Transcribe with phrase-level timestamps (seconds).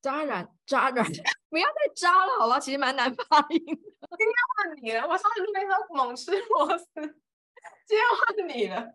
[0.00, 1.04] 渣染，渣染，
[1.50, 2.58] 不要再渣了，好吧？
[2.60, 4.08] 其实蛮难发音的。
[4.16, 6.86] 今天换你了，我上次没说猛吃螺丝，
[7.86, 8.94] 今天换你了。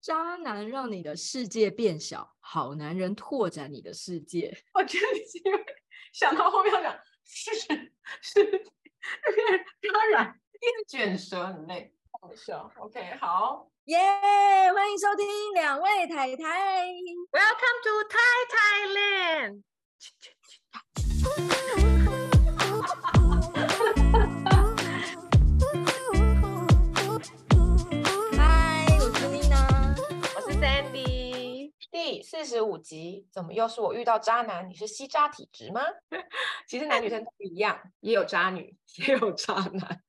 [0.00, 4.54] 渣男让你的世界变小，好男人拓展你的世界。
[4.74, 5.64] 我觉得你是因为
[6.12, 7.74] 想到后面要讲是是，
[8.20, 8.64] 是
[9.92, 12.70] 当然一直卷舌很累，好笑。
[12.76, 16.86] OK，好，耶，yeah, 欢迎收听两位太太
[17.30, 18.16] ，Welcome to Thai
[18.54, 19.62] Thailand。
[28.34, 29.94] 嗨，我是丽娜，
[30.34, 31.74] 我是 Sandy。
[31.90, 34.66] 第四十五集，怎么又是我遇到渣男？
[34.66, 35.82] 你是吸渣体质吗？
[36.66, 38.74] 其实男女生都一样，也有渣女，
[39.06, 40.00] 也有渣男。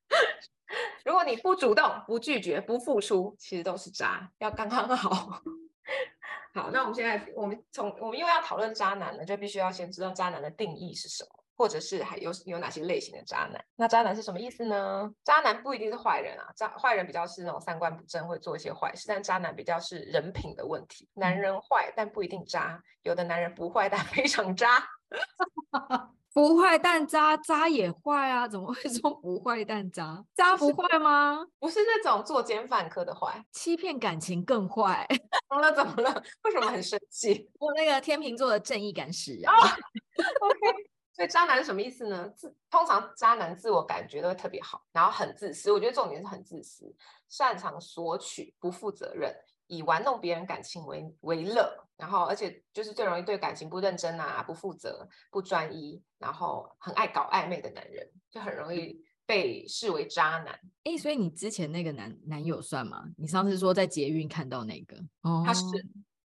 [1.06, 5.42] 如果你不主动、不拒绝、不付出，其实都是渣，要刚刚好。
[6.54, 11.30] 好，那我们现在，我们从我们又要讨论渣男了，就必须要先知道渣男的定义是什么。
[11.58, 13.64] 或者是还有有哪些类型的渣男？
[13.78, 15.10] 那渣男是什么意思呢？
[15.24, 21.08] 渣男不一定是坏人啊，渣坏人比较是那种三观不正，会做一些坏事，但渣男比较是人品的问题。
[21.14, 24.86] 男人坏，但不一定渣，有的男人不坏，但非常渣。
[26.34, 28.46] 不坏蛋渣，渣也坏啊？
[28.50, 30.22] 怎么会说不坏蛋渣？
[30.36, 31.46] 渣不坏吗？
[31.60, 35.08] 不是那种作奸犯科的坏，欺骗感情更坏。
[35.50, 35.72] 怎么了？
[35.74, 36.24] 怎么了？
[36.44, 37.50] 为什么很生气？
[37.58, 39.54] 我那个天秤座的正义感使然。
[39.56, 40.90] OK。
[41.14, 42.28] 所以渣男是什么意思呢？
[42.36, 45.72] 自通常渣男自我感觉都会特别好，然后很自私。
[45.72, 46.94] 我觉得重点是很自私，
[47.30, 49.34] 擅长索取，不负责任，
[49.68, 51.85] 以玩弄别人感情为为乐。
[51.98, 60.60] 然后而且就是最容易对感情不认真啊，不负责，不专一，然后很爱搞暧昧的男人，就很容易被视为渣男。
[60.84, 63.06] 哎，所以你之前那个男男友算吗？
[63.18, 65.64] 你上次说在捷运看到那个，哦，他是，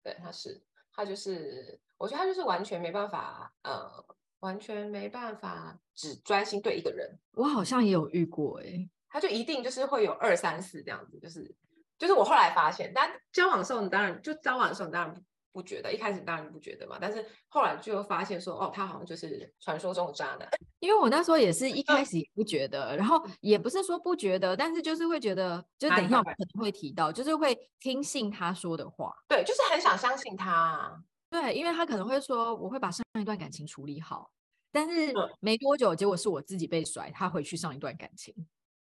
[0.03, 4.05] 对，他是，他就是，我觉得他就是完全没办法，呃。
[4.41, 11.55] 完全没办法只专心对一个人，我好像也有遇过哎、欸，他就一定就是会有二三四这样子，就是
[11.98, 31.02] 就是我后来发现，但交往的时候你当然就交往的时候你当然不觉得，一开始当然不觉得嘛，但是后来就发现说哦，他好像就是传说中的渣男，因为我那时候也是一开始也不觉得，然后也不是说不觉得，但是就是会觉得，就等一下我可能会提到，就是会听信他说的话，对，就是很想相信他。
[31.30, 34.32] 对，因为他可能会说我会把上一段感情处理好，
[34.72, 38.34] 但是没多久，结果是我自己被甩，他回去上一段感情。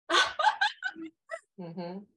[1.58, 2.08] 嗯哼，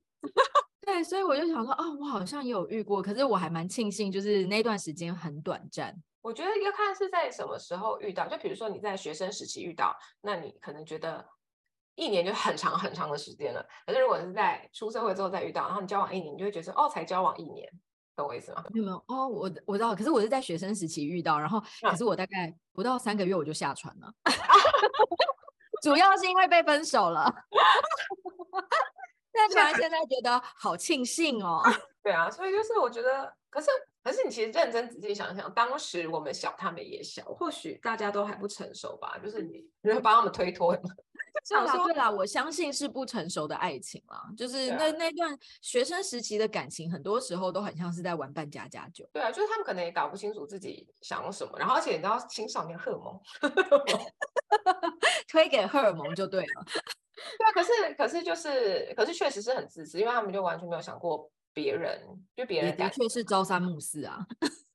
[0.84, 5.94] 对，所以我就想说，哦，我好像也有遇过，可是我还蛮庆幸，就是那段时间很短暂。
[6.20, 11.24] 我觉得要看是在什么时候遇到，就比如说你在学生时期遇到，那你可能觉得
[11.94, 13.64] 一年就很长很长的时间了。
[13.86, 17.68] 可是如果是在出社会之后再遇到，然后你交往一年，你就会觉得哦，才交往一年。
[18.14, 18.62] 懂我意思吗？
[18.74, 24.12] 没有没有哦，我我知道，可是我是在学生时期遇到，然后可是我大概不到三个月我就下船了
[25.82, 27.32] 主要是因为被分手了。
[29.32, 31.62] 但突然现在觉得好庆幸哦。
[32.02, 33.68] 对啊，所以就是我觉得，可是
[34.02, 40.76] 可是你其实认真仔细想想，当时我们小，他们也小，或许大家都还不成熟吧，就是你你会帮他们推脱。
[41.44, 49.08] 这样说对啦，我相信是不成熟的爱情啦，就是那、啊、那段学生时期的感情，很多时候都很像是在玩扮家家酒。
[49.12, 53.20] 对啊，就是他们可能也搞不清楚自己想要什么，然后而且你知道青少年荷尔蒙，
[55.26, 56.64] 推给荷尔蒙就对了。
[57.38, 62.00] 对啊，可是可是就是可是确实是很自私，因为他们就完全没有想过别人，
[62.36, 64.26] 就别人的确是朝三暮四啊。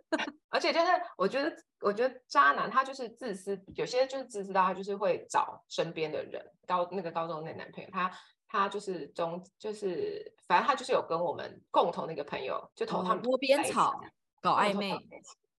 [0.49, 0.87] 而且就是，
[1.17, 8.09] 我觉得，我觉得渣男他就是自私，有些就是自私到他就是会找身边的人，高那个高中那男朋友，他
[8.47, 14.01] 他就是中就是，反正他就是有跟我们共同的一个朋友，就投他们窝边草
[14.41, 14.93] 搞暧昧，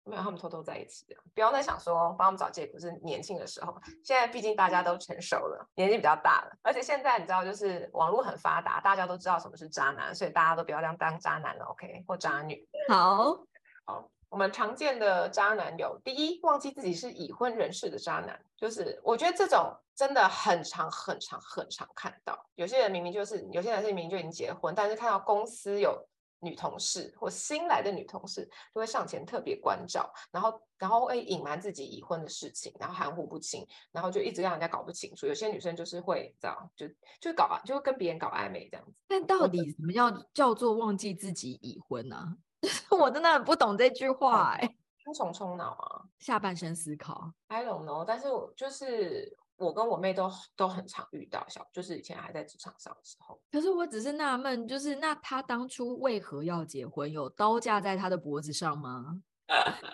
[0.08, 13.38] 没有他们偷偷在一起的，不要再想说帮他们找借口，是年轻的时候，现在毕竟大家都成熟了，年纪比较大了，而且现在你知道就是网络很发达，大家都知道什么是渣男，所以大家都不要这样当渣男了，OK，或渣女，好，
[13.86, 14.10] 好。
[14.30, 22.38] 我们常见的渣男有第一，忘记自己是已婚人士的渣男，就是我觉得这种真的很常、很常、很常看到。
[22.56, 26.06] 有些人明明就是，有些男生明明就已经结婚，但是看到公司有
[26.40, 35.26] 女同事或新来的女同事，都会上前特别关照，然后然后会隐瞒自己已婚的事情，然后含糊不清，然后就一直让人家搞不清楚。
[35.26, 36.88] 有些女生就是会这样，就
[37.20, 38.94] 就搞啊，就会跟别人搞暧昧这样子。
[39.08, 42.38] 但到底什么叫叫做忘记自己已婚呢、啊？
[42.98, 44.68] 我真的很不懂这句话哎、欸，
[45.04, 48.04] 精虫冲脑啊，下半身思考，I don't know。
[48.06, 53.40] 但是我就是我跟我妹都都很常遇到小，就是以前还在职场上的时候。
[53.52, 57.12] 可是我只是纳闷，就是那他当初为何要结婚？
[57.12, 59.20] 有刀架在他的脖子上吗？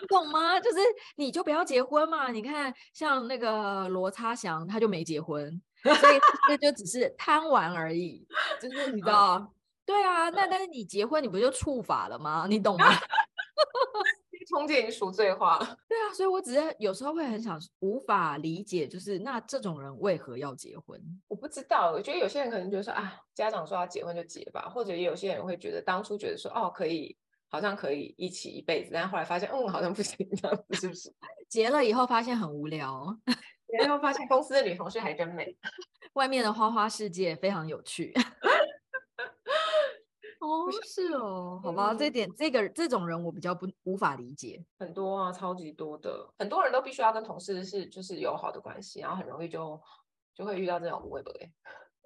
[0.00, 0.58] 你 懂吗？
[0.60, 0.78] 就是
[1.16, 2.30] 你就不要结婚嘛。
[2.30, 8.26] 你看，像那个罗差祥，他就没结婚，所以这就只是贪玩而已。
[8.60, 9.52] 就是你知道，
[9.86, 12.46] 对啊，那但是你结婚，你不就触法了吗？
[12.50, 12.86] 你懂吗？
[14.50, 15.64] 通奸已经赎罪化了。
[15.88, 21.00] 对啊，所以我只是有时候会很想无法理解，就是那这种人为何要结婚？
[21.28, 27.16] 我不知道，我觉得有些人可能觉得说啊，家长说要结婚就结吧，或者也有些人会觉得当初觉得说哦可以，
[27.48, 31.12] 好像可以一起一辈子，但后来发现嗯好像不行，这样子是不是？
[31.48, 33.16] 结了以后发现很无聊，
[33.78, 35.56] 然后发现公司的女同事还真美，
[36.14, 38.12] 外面的花花世界非常有趣。
[40.44, 44.62] 哦，是哦，好吧，嗯、这点这个这种人我比较不无法理解。
[44.78, 49.80] 很多啊，超级多的，很多人都必须要跟同事是就是友好的关系，然后很容易就
[50.34, 51.32] 就会遇到这种微博。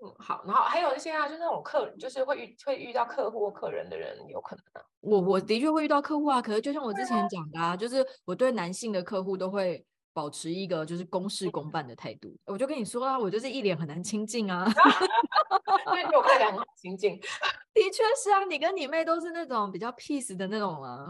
[0.00, 4.87] 嗯，好，然后还有一些啊，就那种客，就是会遇会遇到客户或客人的人，有可能啊。
[5.00, 9.85] 我我的确会遇到客户啊，可是就像我之前讲的啊，就是我对男性的客户都会。
[10.19, 14.67] 保持一个就是公事公办的态度，我就跟你说啊，我就是一脸很难亲近啊，
[15.87, 17.17] 因为你有看起来很亲近，
[17.73, 21.06] 的确是啊，你跟你妹都是那种比较 peace 的那种啊。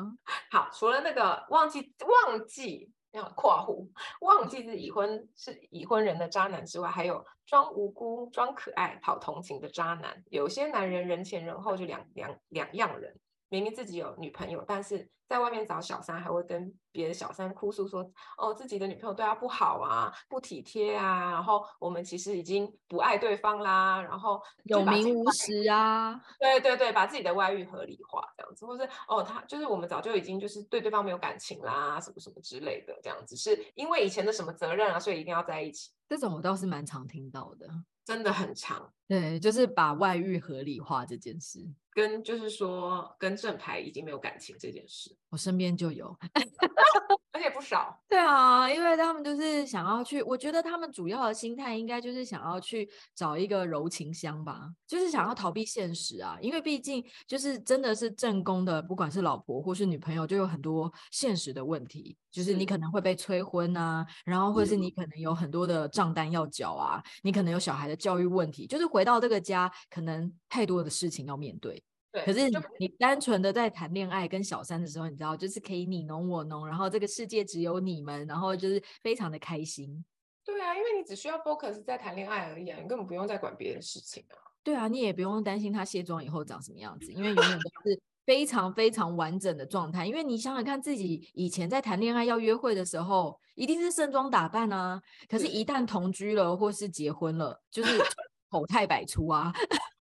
[0.50, 3.88] 好，除了那个忘记忘记要括弧
[4.20, 10.22] 忘记是已婚是已婚人的渣男之外，还有装无辜、装可爱、讨同情的渣男。
[10.28, 13.19] 有些男人人前人后就两两两样人。
[13.49, 18.03] 明明自己有女朋友，但是在外面找小三，还会跟别的小三哭诉说
[18.39, 24.00] ：“哦，自己的女朋友对他不好啊，不体贴啊。”然后我们其实已经不爱对方啦。
[24.03, 35.91] 然后有名无实啊，对对对，把自己的外遇合理化这样子，或是哦，他就是我们早就已经就是对对方没有感情啦，什么什么之类的这样子，是因为以前的什么责任啊，所以一定要在一起。
[36.09, 37.69] 这种我倒是蛮常听到的，
[38.05, 38.91] 真的很常。
[39.06, 41.61] 对，就是把外遇合理化这件事。
[41.99, 46.17] 跟就是说，跟正牌已经没有感情这件事，我身边就有，
[47.33, 48.00] 而且不少。
[48.09, 56.39] 对啊，因为他们就是想要去，我觉得他们主要的心态应该就是想要去找一个柔情乡吧，就是想要逃避现实啊。
[56.41, 71.83] 因为毕竟就是真的是正宫的，不管是老婆或是女朋友，就有很多现实的问题，就是你可能会被催婚啊，然后或是你可能有很多的账单要缴啊，你可能有小孩的教育问题，就是回到这个家，可能太多的事情要面对。
[72.10, 80.05] 对，可是你单纯的在谈恋爱跟小三的时候，你知道，就是可以你侬我侬，然后这个世界只有你们，然后就是非常的开心。
[80.44, 84.37] 对啊，因为你只需要 focus 在谈恋爱而已啊，你根本不用再管别的事情啊。
[84.62, 90.06] 对啊，你也不用担心他卸妆以后长什么样子，因为永远都是非常非常完整的状态。
[90.06, 97.90] 因为你想想看，自己以前在谈恋爱要约会的时候，一定是盛装打扮啊，可是，一旦同居了或是结婚了，就是
[98.50, 99.52] 丑态百出啊。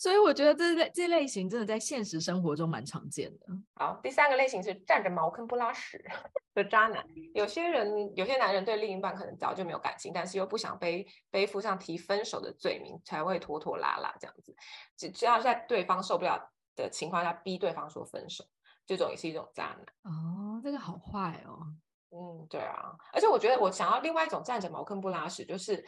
[0.05, 3.47] 所以我觉得这类这类型真的在现实生活中蛮常见的。
[3.77, 6.05] 好，第三个类型是占着茅坑不拉屎
[6.53, 7.03] 的渣男。
[7.33, 14.55] 有些人，有些男人对另一半可能早就没有感情，但是又不想背背负上提分手的罪名，才会拖拖拉拉这样子。
[14.95, 18.45] 只只要在对方受不了的情况下逼对方说分手，
[18.85, 20.13] 这种也是一种渣男。
[20.13, 21.65] 哦，这个好坏哦。
[22.11, 22.95] 嗯，对啊。
[23.15, 25.83] 而且我觉得我想要另外一种占着茅坑不拉屎，就是。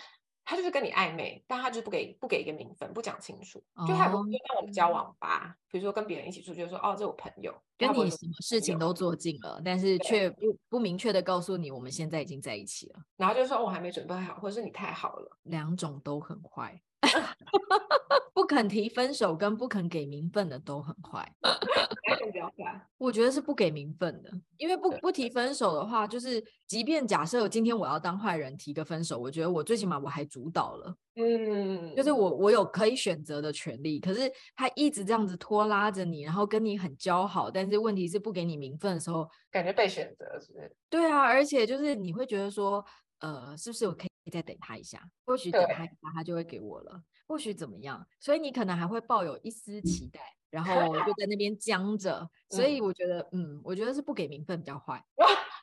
[0.47, 5.49] 他就是跟你暧昧，但他就是不给不给一个名分，不讲清楚，就他不会跟我们交往吧。
[5.49, 13.01] 哦、比如说跟别人一起出去，就说哦，这是我朋友，跟你什么事情都做尽了，但是却不不明确的告诉你我们现在已经在一起了。
[13.17, 16.81] 然后就说我还没准备好，或者是你太好了，两种都很坏。
[18.35, 21.31] 不肯提分手跟不肯给名分的都很坏。
[22.99, 33.99] 我觉得是不给名分的，因为不不提分手的话，就是即便假设今天我要当坏人提个分手，我觉得我最起码我还主导了，嗯，就是我我有可以选择的权利。
[34.01, 40.77] 可是他一直这样子拖拉着你，然后跟你很交好，但是问题是不给你名分的时候，感觉被选择是不是？
[40.91, 42.85] 对啊，而且就是你会觉得说，
[43.21, 45.01] 呃，是不是我可以再等他一下？
[45.25, 47.03] 或许等他一下，他就会给我了。
[47.27, 48.07] 或许怎么样？
[48.21, 52.29] 所以你可能还会抱有一丝期待，然后就在那边僵着。
[52.51, 55.05] 所以我觉得，嗯，嗯，我觉得是不给名分比较坏。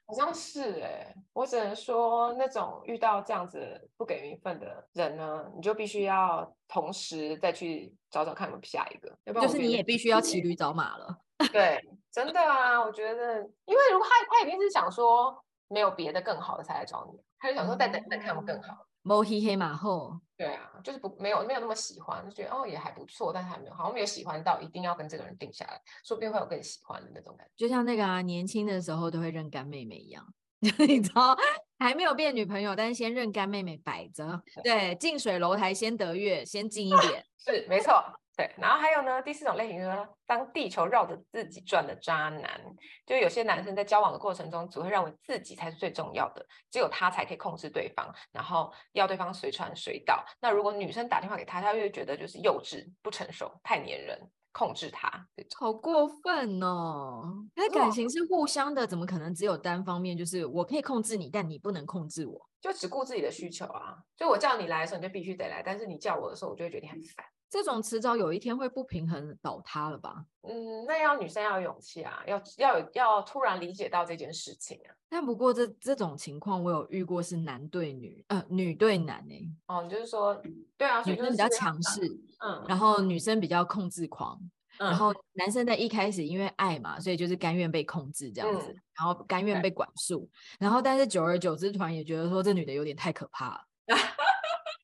[0.06, 11.18] 好像是哎，我只能说，那种遇到这样子不给名分的人呢，你就必须要同时再去找找看有没有下一个，要不然就是你也必须要骑驴找马了。
[11.54, 18.88] 对，真的啊，我觉得，因为如果他他一定是想说没有别的更好的才来找你，他就想说再等等看有没有更好。
[19.02, 27.52] 摸黑黑马后，对啊，就是不没有没有那么喜欢，就觉得哦也还不错，但是还没有好像没有喜欢到一定要跟这个人定下来，说不定会有更喜欢的那种感觉。
[27.58, 30.26] 就像那个啊，年轻的时候都会认干妹妹一样，
[30.88, 31.36] 你知道，
[31.80, 38.02] 还没有变女朋友，但是先认干妹妹摆着，对，近水楼台先得月，先近一点， 是没错。
[38.36, 42.60] 对，然后还有呢，第四种类型就是当地球绕着自己转的渣男，
[43.06, 50.26] 就有些男生在交往的过程中，只会认为自己才是最重要的，只有他才可以控制对方，然后要对方随传随到。
[50.42, 54.20] 那如果女生打电话给他，他就会觉得就是幼稚、不成熟、太黏人，
[54.52, 55.28] 控制他。
[55.60, 57.46] 好过分哦！
[57.56, 60.18] 那感情是互相的，怎么可能只有单方面？
[60.18, 63.96] 就是我可以控制你，但你不能控制我，就只顾自己的需求啊！
[64.18, 67.24] 就我叫你来的时候，你就必须得来，但是你叫我的时候，我就会觉得你很烦。
[67.54, 70.26] 这种迟早有一天会不平衡倒塌了吧？
[70.42, 74.90] 嗯，那要女生要有勇气啊，要要有要突然理解到这件事情啊。
[75.08, 79.52] 但不过这这种情况我有遇过，是男对女，呃，女对男哎、欸。
[79.68, 80.36] 哦，你就是说，
[80.76, 82.02] 对啊，女生比较强势，
[82.44, 84.36] 嗯，然后女生比较控制狂，
[84.80, 90.28] 嗯、然后男生在一开始因为爱嘛，所以就是甘愿被控制这样子，嗯、然后甘愿被管束，
[90.60, 93.62] 然后但是久而久之，突然也觉得说这女的有点太可怕了。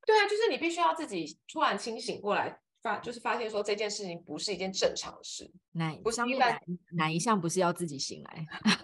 [0.10, 5.48] 对啊，就是你必须要自己突然清醒过来，发就是发现说这件事情不是一件正常的事。
[5.74, 6.60] 哪不是哪
[6.98, 8.46] 哪一项不是要自己醒来？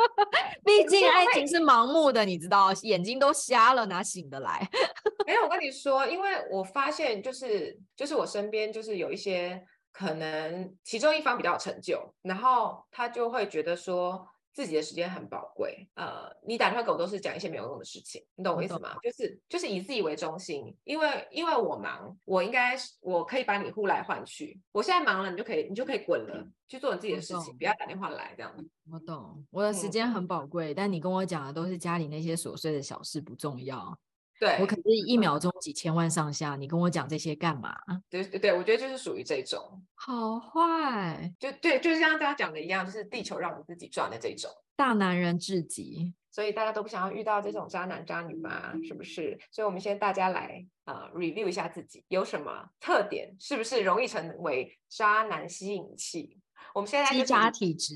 [0.64, 4.66] 毕竟爱情是盲目的，你知道，眼睛都瞎了，哪醒得来？
[5.26, 9.62] 没有，我跟你说，因为我发现就是就是我身边就是有一些
[9.92, 14.26] 可能其中一方比较有成就，然后他就会觉得说。
[14.52, 18.96] 自己的时间很宝贵，呃，你打电话给我都是讲一些没有用的事情，你懂我意思吗？
[19.02, 28.52] 就是就是以自己为中心，因为因为我忙，我应该我可以把你呼来唤去，我现在忙了，你就可以你就可以滚了，去做你自己的事情，不要打电话来这样。
[28.90, 33.96] 我懂，我的时间很宝贵，嗯，但你跟我讲的都是家里那些琐碎的小事，不重要。
[34.38, 37.76] 对，我可是一秒钟几千万上下，你跟我讲这些干嘛？
[38.08, 49.36] 对对对，我觉得就是属于这种，好坏，就对，就是像大家讲的一样，就是地球绕着自己转的这种大男人至极，所以大家都不想要遇到这种渣男渣女嘛，是不是？
[49.50, 56.38] 所以我们先大家来啊、呃、review 一下自己有什么特点，是不是容易成为渣男吸引器？
[56.74, 57.94] 我们现在是渣体质。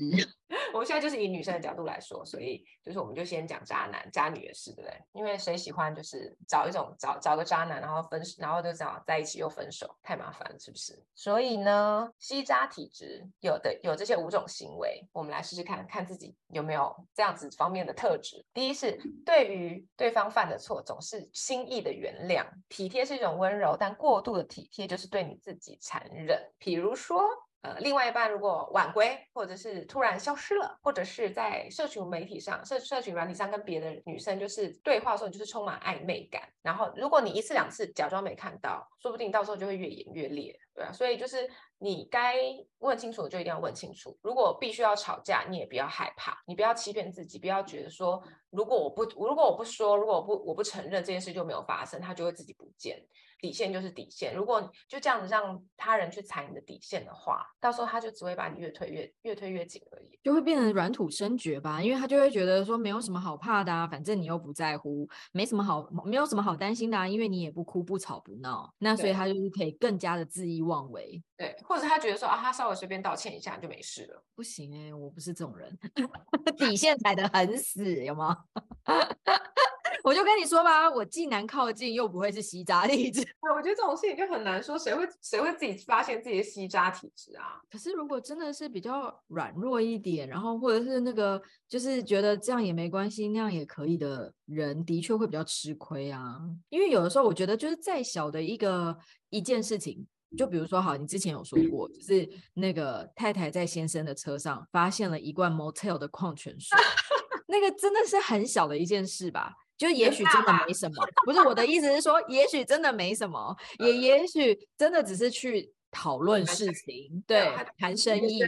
[0.71, 5.01] 我们现在就是以女生的角度来说，所以就是我们就先讲渣男渣女的事，对不对？
[5.13, 11.03] 因为谁喜欢就是找一种找找个渣男，然后分然后就这样在一起又分手，太麻烦了，是不是？
[11.15, 18.43] 所以呢，吸渣体质有的有这些五种行为，我们来试试看看自己有没有这样子方面的特质。
[18.53, 26.51] 第一是对于对方犯的错，总是轻易的原谅，体贴是一种温柔，但过度的体贴就是对你自己残忍。
[26.59, 27.23] 比如说。
[27.63, 36.43] 呃，另外一半如果晚归，或者是突然消失了，或者是在社群媒体上、社社群软体上跟别的女生就是对话的时候，你就是充满暧昧感。
[36.61, 40.91] 然后，如果你一次两次假装没看到，说不定到时候就会越演越烈，对啊。
[40.91, 42.35] 所以就是你该
[42.79, 44.17] 问清楚的就一定要问清楚。
[44.21, 53.01] 如果必须要吵架，你也不要害怕，你不要欺骗自己，不要觉得说如果我不如果我不说，如果我不我不承认这件事就没有发生，他就会自己不见。
[53.43, 61.83] 底线就是底线，如果就这样子让他人去踩你的底线的话，到时候他就只会把你越推越越推越紧而已，就会变成软土生绝吧。
[61.83, 71.21] 因为他就会觉得说没有什么好怕的啊，反正你又不在乎，没什么好没有什么好担心的啊，因为你也不哭不吵不闹，那所以他就是可以更加的恣意妄为。
[71.35, 74.23] 对，或者他觉得说啊，他稍微随便道歉一下就没事了。
[74.33, 75.77] 不行哎、欸，我不是这种人，
[76.55, 78.45] 底线踩得很死，有吗？
[80.03, 83.21] 我就跟你说吧，我既难靠近，又不会是吸渣体质。
[83.55, 87.61] 我觉得这种事情就很难说，谁会谁会自己发现自己的吸渣体质啊？
[87.69, 96.39] 可是如果真的是比较软弱一点，然后或者是那个就是觉得这样也没关系，那样也可以的人，的确会比较吃亏啊。
[96.69, 98.97] 因为有的时候我觉得，就是再小的一个
[99.29, 100.05] 一件事情，
[100.37, 106.77] 就比如说，好，你之前有说过，就是那个太太在先生的车上发现了一罐 Motel 的矿泉水，
[107.47, 109.53] 那个真的是很小的一件事吧？
[109.77, 118.39] 就也许真的没什 么，不是我的意思是说，也许真的没什么，也也许真的只是去讨论事情，对，谈生意，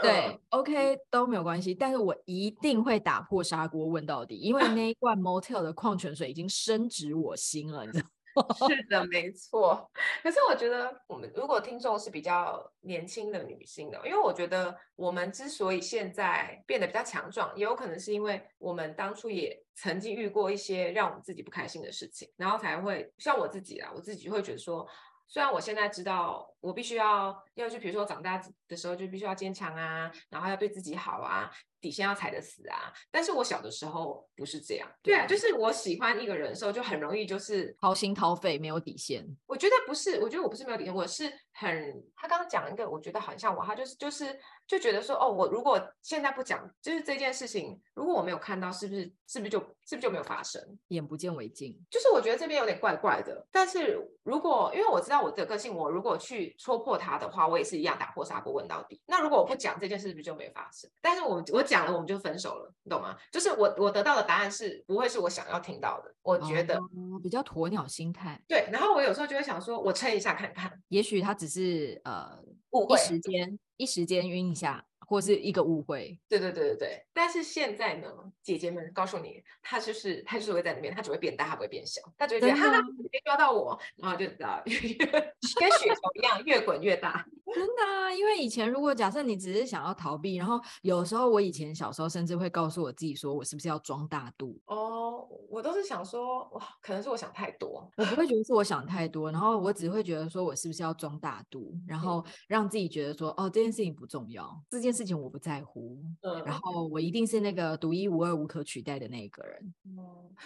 [0.00, 1.74] 对，OK 都没有关系。
[1.74, 8.06] 但是我一定会打破砂锅问到底，因为 那一罐 Motel 的矿泉水已经深植我心了，你知道。
[8.68, 9.90] 是的，没错。
[10.22, 24.86] 可是我觉得，我们如果听众是比较年轻的女性的，因为我觉得我们之所以现在变得比较强壮，也有可能是因为我们当初也曾经遇过一些让我们自己不开心的事情，然后才会像我自己啊，我自己会觉得说。
[25.28, 31.50] 虽然我现在知道，我必须要要去，比如说长大的时候就必须要坚强啊，然后要对自己好啊，
[31.82, 34.88] 底线要踩得死啊，但是我小的时候不是这样。
[35.02, 39.26] 对啊，就是我喜欢一个人的时候，就很容易就是掏心掏肺，没有底线。
[39.46, 42.02] 我觉得不是，我觉得我不是没有底线，我是很。
[42.16, 44.38] 他刚刚讲一个，我觉得很像我，他就是就是
[44.72, 50.62] 就觉得说，哦，我如果现在不讲，就是这件事情，如果我没有看到，是不是是不是就是不是就没有发生？
[50.88, 53.46] 眼不见为净，就是我觉得这边有点怪怪的。
[53.52, 58.98] 但是如果因为我知道我的个性，我如果去戳破它的话，我也是一样打破砂锅问到底。
[59.04, 60.90] 那如果我不讲这件事，是不是就没发生？
[61.02, 63.14] 但是我我讲了，我们就分手了，你懂吗？
[63.30, 66.14] 就是我我得到的答案是不会是我想要听到的。
[66.22, 68.42] 我觉得、哦、比较鸵鸟心态。
[68.48, 72.38] 对，然后我有时候就会想说，我撑一下看看，也许他只是呃
[72.70, 74.86] 误会，一时间一时间晕一下。
[75.12, 77.06] 或是一个误会，对对对对对。
[77.12, 78.08] 但是现在呢，
[78.42, 87.26] 姐姐们告诉你，他就是他就是会在里面，他只会变大，他不会变小，他只会觉得哈哈，别抓到我，然后就 知道跟雪球一样越滚越大。
[87.54, 94.58] 真的啊，因为以前如果假设你只是想要逃避，然后有时候我以前小时候甚至会告诉我自己说，我是不是要装大度？
[94.64, 109.74] 哦，我都是想说，哇，可能是我想太多，我不会觉得是我想太多，然后我只会觉得说我是不是要装大度，然后让自己觉得说，哦，这件事情不重要，这件事情我不在乎，嗯，然后我一定是那个独一无二、无可取代的那一个人。
[109.84, 109.98] 嗯，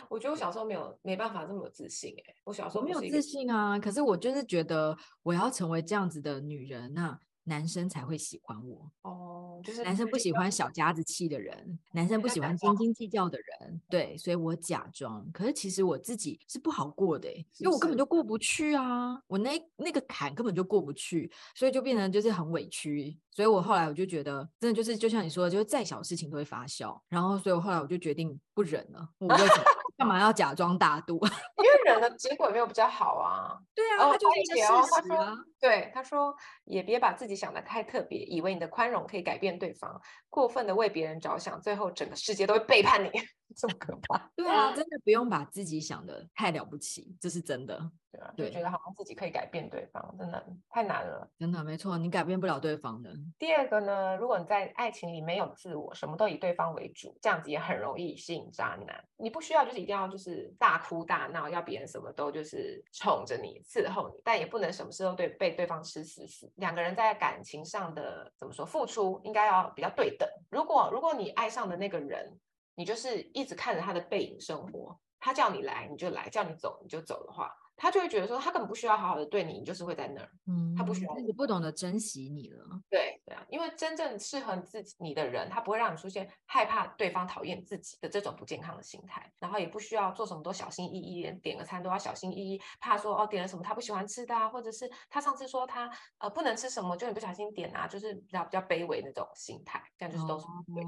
[0.09, 6.93] 我觉得我小时候没有没办法这么有自信，哎，我小时候没有自信啊，可是我就是觉得我要成为这样子的女人。
[6.95, 8.91] 那男生才会喜欢我。
[9.03, 29.65] 哦，就是男生不喜欢小家子气的人，男生不喜欢斤斤计较的人，对，所以我假装，可是其实我自己是不好过的，因为我根本就过不去啊，我那那个坎根本就过不去，所以就变成就是很委屈，所以我后来我就觉得，真的就是就像你说的，就是再小事情都会发酵，然后所以我后来我就决定不忍了，我为什么？
[29.99, 31.21] 干嘛要假装大度？
[31.63, 33.53] 因为忍的结果没有比较好啊。
[33.75, 34.63] 对啊，他就是一个事
[35.03, 35.35] 实啊。
[35.61, 36.35] 对，他说
[36.65, 43.11] 也别把自己想的太特别，以为你的宽容可以改变对方，过分的为别人着想，最后整个世界都会背叛你，
[43.55, 44.31] 这么可怕。
[44.35, 47.91] 对啊，真的不用把自己想的太了不起，这是真的。
[48.11, 51.29] 对啊，对觉得好像自己可以改变对方，真的太难了。
[51.39, 53.15] 真的没错，你改变不了对方的。
[53.39, 59.05] 第二个呢，如果你在爱情里没有自我，什么都以对方为主，这样子也很容易吸引渣男。
[59.19, 66.51] 你不需要就是一定要就是大哭大闹，要别人什么都就是宠着你伺候你，但也不能什么事都对被对方吃死死。
[66.57, 70.27] 两个人在感情上的怎么说付出，应该要比较对等。
[70.49, 72.33] 如果如果你爱上的那个人，
[72.77, 77.51] 你就是一直看着他的背影生活，他叫你来你就来，叫你走你就走的话。
[77.79, 80.31] 他就会觉得说，他根本不需要好好的对你，你就是会在那儿。
[80.47, 82.81] 嗯，他不需要，你不懂得珍惜你了。
[82.89, 100.85] 对对啊，因为真正适合自己你的人，他不会让你出现害怕对方讨厌自己的这种不健康的心态，然后也不需要做什么都小心翼翼，连点个餐都要小心翼翼，怕说哦点了什么他不喜欢吃的啊，或者是他上次说他呃不能吃什么，就你不小心点啊，就是比较比较卑微那种心态，这样就是都是对。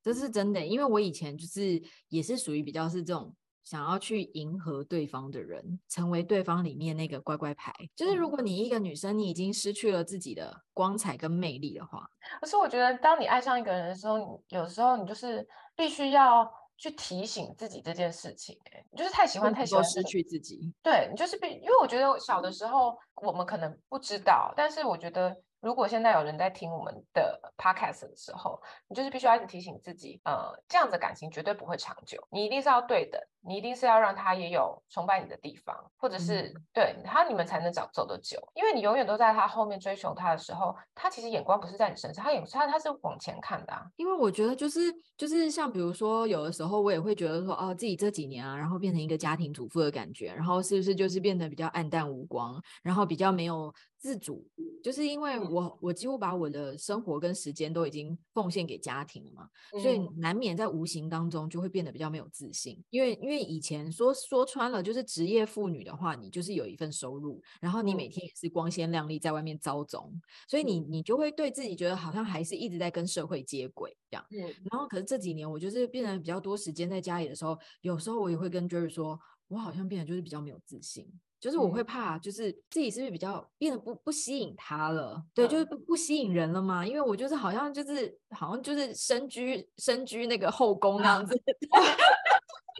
[0.00, 3.34] 这是真的，因为我以前就是也是属于比较是这种。
[3.64, 7.72] 想要去迎合对方的人，成为对方里面那个乖乖牌。
[7.96, 12.08] 就是如果你一个女生，你已经失去了自己的光彩跟魅力的话，
[12.40, 18.56] 可是我觉得，当你爱上一个人的时候，有时候你就是必须要去提醒自己这件事情。
[18.70, 20.72] 哎，你就是太喜欢，太喜欢失去自己。
[20.82, 25.36] 对，你就是必，因为我觉得小的时候我们可能不知道，但是我觉得。
[25.64, 32.22] 如果现在有人在听我们的 podcast 的时候，你就是必须要一直提醒自己，呃，这样子的感情绝对不会长久。
[32.30, 38.38] 你一定是要对的，你一定是要让他也有崇拜你的地方，或者是、嗯、对他，你们才能走走得久。
[38.54, 43.84] 因为你永远都在他后面追求他的时候，他其实眼光不是在你身上，他眼他他是往前看的啊。
[43.96, 44.80] 因为我觉得就是
[45.16, 53.72] 就是像比如说，有的时候我也会觉得说，哦，自己这几年啊，然后变成一个家庭主妇的感觉，然后是不是就是变得比较暗淡无光，然后比较没有。
[53.96, 54.46] 自主，
[54.82, 62.78] 就是因为我我几乎把我的生活跟时间都已经奉献给家庭了嘛，嗯、所以难免在无形当中就会变得比较没有自信。
[62.90, 70.12] 因为因为以前说说穿了，就是职业妇女的话，你就是有一份收入，然后你每天也是光鲜亮丽在外面招总，
[70.48, 74.26] 所以你你就会对自己觉得好像还是一直在跟社会接轨这样。
[74.30, 79.18] 嗯，然后可是这几年我就是变得比较多时间在家里的时候，有时候我也会跟 Jerry 说，
[79.48, 81.06] 我好像变得就是比较没有自信。
[81.40, 85.22] 就是我会怕，就是自己是不是比较变得不不吸引他了？
[85.34, 86.86] 对，就是不不吸引人了嘛。
[86.86, 91.34] 因为我就是好像就是好像就是身居身居那个后宫那样子，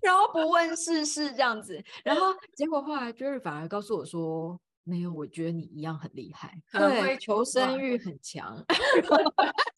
[0.05, 1.83] 然后不问世事这样子。
[2.05, 4.61] 然后 结果后来 Jerry 反而告诉我说。
[4.87, 8.63] 没有，我觉得你一样很厉害，对，求生欲很强。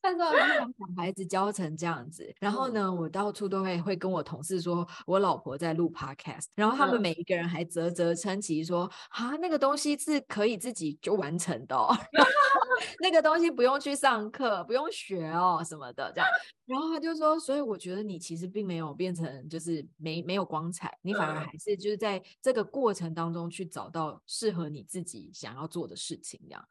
[0.02, 11.96] 看到你把小孩子教成这样子，然后呢，我到处都会会跟我同事说，我老婆在录 podcast，然后他们每一个人还啧啧称奇说，啊，那个东西是可以自己就完成的哦，
[12.98, 16.28] 那个东西不用去上课，不用学哦什么的这样。
[16.66, 26.68] 然后他就说，所以我觉得你其实并没有变成就是没没有光彩，你反而还是就是在这个过程当中去找到适合你自己想要做的事情这样。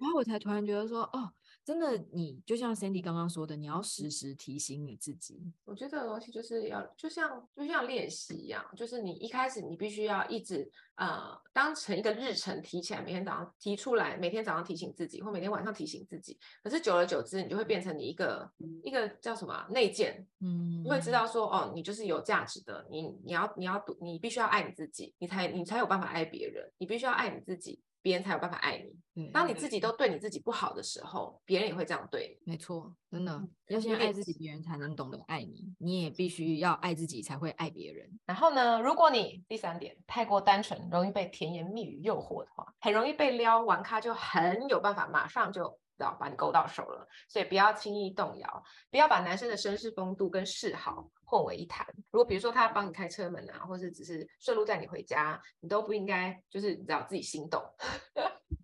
[0.00, 1.32] 然后我才突然觉得说，哦。
[1.68, 5.38] 真的，你就像 Sandy 刚刚说的，你要时时提醒你自己。
[5.66, 16.38] 我觉得这个东西就是要，就像就像练习一样，就是你一开始你必须要一直呃当成一个日程提起来，每天早上提出来，每天早上提醒自己，或每天晚上提醒自己。
[16.62, 18.50] 可是久而久之，你就会变成你一个
[18.82, 27.78] 一个叫什么内建，嗯，你会知道说哦，你就是有价值的，你你要你要你必须要爱你自己，你才你才有办法爱别人，你必须要爱你自己。
[28.02, 28.78] 别人才有办法爱
[29.14, 29.30] 你。
[29.32, 32.52] 当你自己都对你自己不好的时候，别人也会这样对你。
[32.52, 35.74] 没错，真的要先爱自己，别人才能懂得爱你。
[35.78, 38.08] 你也必须要爱自己，才会爱别人。
[38.26, 45.78] 然后呢，如果你第三点太过单纯，容易被甜言蜜语诱惑的话，很容易被撩，玩咖就很有办法，马上就。
[46.02, 51.86] 要把你勾到手了，所以不要轻易动摇，不要把男生的绅士风度跟示好混为一谈。
[52.10, 57.62] 如果比如说他帮你开车门啊，或是只是顺路带你回家，你都不应该就是你知道自己心动。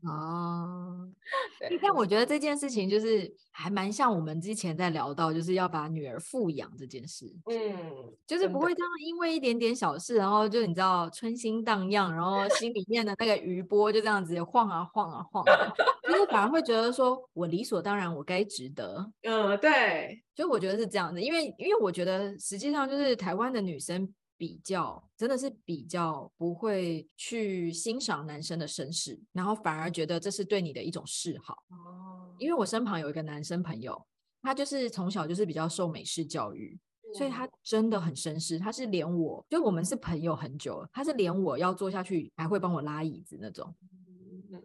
[0.07, 1.09] 哦，
[1.61, 1.79] 对。
[1.83, 7.27] 但我觉得这件事情就是还蛮像我们之前在聊到，就是要把女儿富养这件事。
[7.51, 15.73] 嗯，就是不会这样，因为一点点小事，然后就你知道春心荡漾，然后心里面的那个余波就这样子晃啊晃啊晃啊，
[16.09, 19.11] 就是反而会觉得说我理所当然，我该值得。
[19.23, 24.12] 嗯，对，就我觉得是这样子，因为因为我觉得实际上就是台湾的女生。
[24.44, 31.54] 比较真的是比较不会去欣赏男生的绅士，然后反而觉得这是对你的一种示好。
[31.70, 33.98] 哦，因为我身旁有一个男生朋友，
[34.42, 36.78] 他就是从小就是比较受美式教育，
[37.16, 38.59] 所以他真的很绅士。
[38.59, 43.74] 他是连我就我们是朋友很久了，他是连我要坐下去还会帮我拉椅子那种。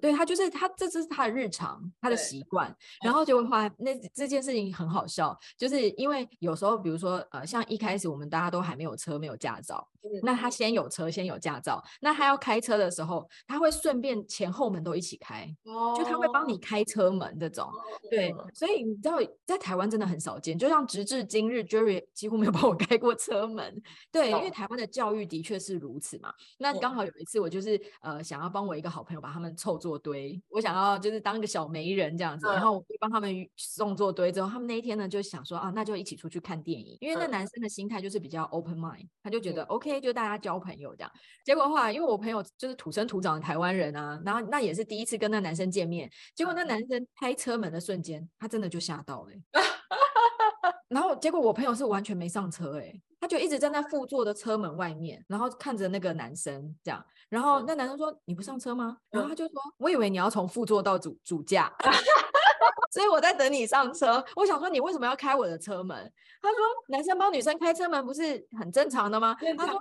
[0.01, 2.75] 对，他就是他，这是他的日常，他的习惯。
[3.03, 9.87] 然后就会话，那这件事情很好笑，就是因为有时候，比如说呃，像一开始我们大家都还没有车，没有驾照，
[10.21, 15.47] 那他先有车，先有驾照，那他要开车的时候，他会顺便前后门都一起开，
[15.97, 17.69] 就他会帮你开车门这种。
[18.09, 23.81] 对，所以你知道，在台湾真的很少见，就像直至今日，Jerry 几乎没有帮我开过车门。
[24.11, 26.33] 对，因为台湾的教育的确是如此嘛。
[26.57, 29.78] 那刚好有一次，我就是呃，想要帮我一个好朋友把他们凑。
[29.79, 41.11] 作堆，我想要就是当一个小媒人这样子，然后我会帮他们送作堆之后，他们那一天呢就想说啊，那就一起出去看电影，因为那男生的心态就是比较 open mind，他就觉得 OK，就大家交朋友这样。
[41.45, 49.31] 结果的话，因为我朋友就是土生土长的台湾人啊，然后那也是第一次跟那男生见面，结果那男生开车门的瞬间，他真的就吓到了，
[50.89, 53.01] 然后结果我朋友是完全没上车哎。
[53.21, 61.69] 他就一直站在副座的车门外面，然后看着那个男生这样，然后那男生说：“你不上车吗？”然后他就说：“我以为你要从副座到主主驾，
[62.91, 64.23] 所以我在等你上车。
[64.37, 65.97] 我想说你为什么要开我的车门？”
[66.41, 69.75] 他说：“男生帮女生开车门不是很正常的吗？”他说：“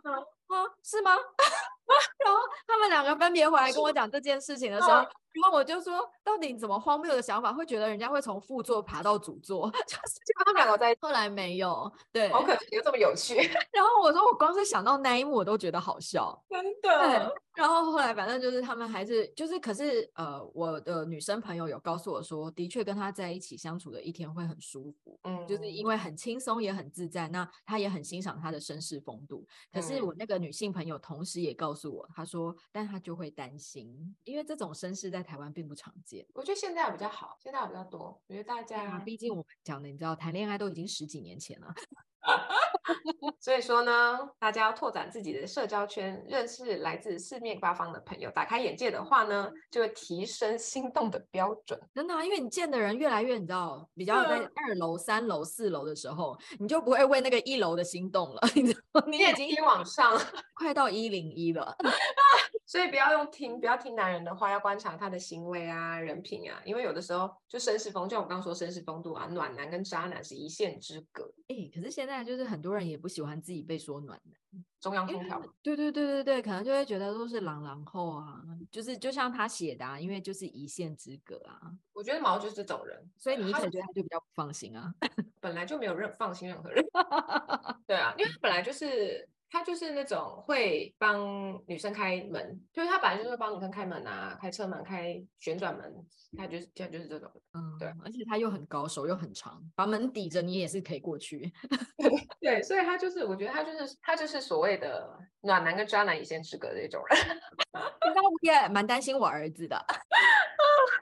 [0.50, 1.12] 啊，是吗？”
[2.24, 5.06] 然后他们两个分别回来跟我讲这件事情的时候。
[5.32, 9.70] 然后我就说，到底怎么荒谬的想法会觉得人家会从副座爬到主座？
[9.86, 13.34] 就是他们两个在，后来没有，对，好可惜，又这么有趣。
[13.72, 17.32] 然后我说，我光是想到那一幕，我都觉得好笑，真的。
[17.54, 29.44] 然后后来反正就是他们还是就是，可是呃，我的女生朋友有告诉我说，的确跟他在一起相处的一天会很舒服，嗯，就是因为很轻松也很自在，那他也很欣赏他的绅士风度。
[29.72, 38.20] 可是我那个女性朋友同时也告诉我，她说，但她就会担心，因为这种绅士在台湾并不常见，我觉得现在比较好，现在比较多。
[38.26, 41.74] 我觉得大家，毕竟我们讲的，你知道，谈恋爱都已经十几年前了。
[43.40, 51.80] 所以说呢，大家要拓展自己的社交圈，认识来自四面八方的朋友，打开眼界的话呢，就会提升心动的标准。
[51.94, 58.40] 真的啊，因为你见的人越来越，你知道，比较在二楼、三楼、四楼的时候，你就不会为那个一楼的心动了。
[58.54, 60.20] 你知道， 你已经往上，
[60.54, 61.74] 快到一零一了。
[62.68, 71.24] 所以不要用听，不要听男人的话，要观察他的行为啊、人品啊，因为有的时候就绅士风，就像我刚刚说绅士风度啊，暖男跟渣男是一线之隔。
[71.48, 75.40] 哎、欸，可是现在就是很多人也不喜欢自己被说暖男，中央空调。
[75.62, 81.72] 对对对对对，可能就会觉得都是狼狼后啊，就是就像他写的啊，因为就是一线之隔啊。
[81.94, 84.94] 我觉得毛就是这种人，所以你一开始觉得他就比较不放心啊，
[85.40, 86.84] 本来就没有任放心任何人。
[87.88, 89.26] 对啊，因为本来就是。
[89.50, 95.92] 他就是那种会帮女生开门，就是他本来就是会帮女生开门啊，开车门、开旋转门，
[96.36, 101.50] 他就是他就是这种，嗯，对，而且他又很高，手又很长，把门抵着，你也是可以过去。
[102.40, 107.18] 对，所以他就是，我觉得他就是他就是所谓的暖男跟渣男一线之隔的那种人。
[107.18, 109.76] 其实我也蛮担心我儿子的。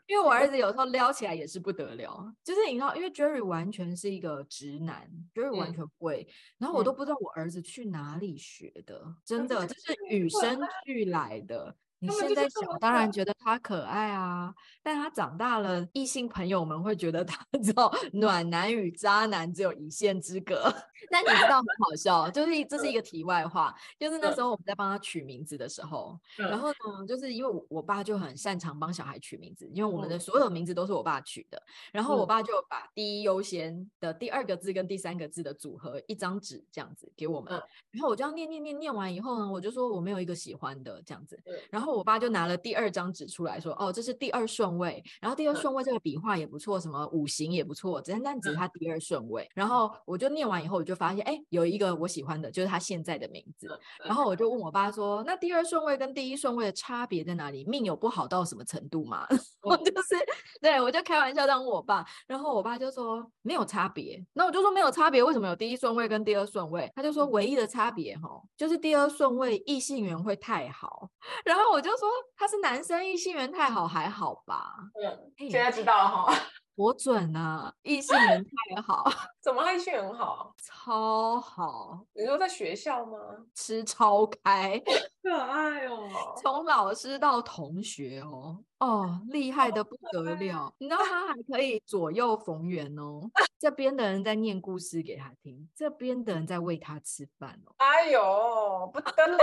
[0.06, 5.04] 因为我儿子有时候撩起来也是不得了，就是你知道，因为 Jerry 完全是一个直男
[5.35, 6.26] ，Jerry 完全不会，
[6.59, 11.77] 然后我都不知道我儿子去哪里学的，真的，这是与生俱来的。
[11.98, 20.72] 你现在小当然觉得他可爱啊，但他长大了，异性朋友们会觉得他知道 暖男与渣男只有一线之隔。
[21.11, 37.52] 那你知道很好笑，就是这是一个题外话，就是那时候我们在帮他取名字的时候，然后呢，就是因为我我爸就很擅长帮小孩取名字，因为我们的所有名字都是我爸取的，然后我爸就把第一优先的第二个字跟第三个字的组合一张纸这样子给我们，
[37.92, 53.68] 然后我就要念念念念完以后呢，我就说我没有一个喜欢的这样子，然后我爸就拿了第二张纸出来说，哦，这是第二顺位，然后第二顺位这个笔画也不错，什么五行也不错，只但只是他第二顺位，然后我就念完以后我就发现，哎，有一个我喜欢的，就是他现在的名字。
[54.05, 57.64] 然后我就问我爸说：“那第二顺位跟第一顺位的差别在哪里？
[57.64, 59.27] 命有不好到什么程度吗？”
[59.62, 60.16] 我就是
[60.61, 64.25] 对我就开玩笑这样问我爸，然后我爸就说没有差别。
[64.33, 66.90] 那我就说没有差别，为什么有第一顺位跟第二顺位？
[66.94, 71.09] 他就说唯一的差别哈，就是第二顺位异性缘会太好。
[71.44, 74.76] 然后我就说他是男生，异性缘太好还好吧？
[74.98, 76.34] 嗯，现在知道了哈。
[76.74, 77.70] 多准啊！
[77.82, 79.04] 异性缘太好，
[79.42, 80.54] 怎么异性缘很好？
[80.62, 82.00] 超好！
[82.14, 83.18] 你说在学校吗？
[83.54, 84.82] 吃超开，
[85.28, 86.08] 可爱哦！
[86.40, 90.72] 从老师到同学哦，哦，厉害的不得了！
[90.78, 93.28] 你知道他还可以左右逢源哦。
[93.58, 97.74] 这边的人在念故事给他听，这边的人在喂他吃饭哦。
[97.78, 99.38] 哎呦，不得了！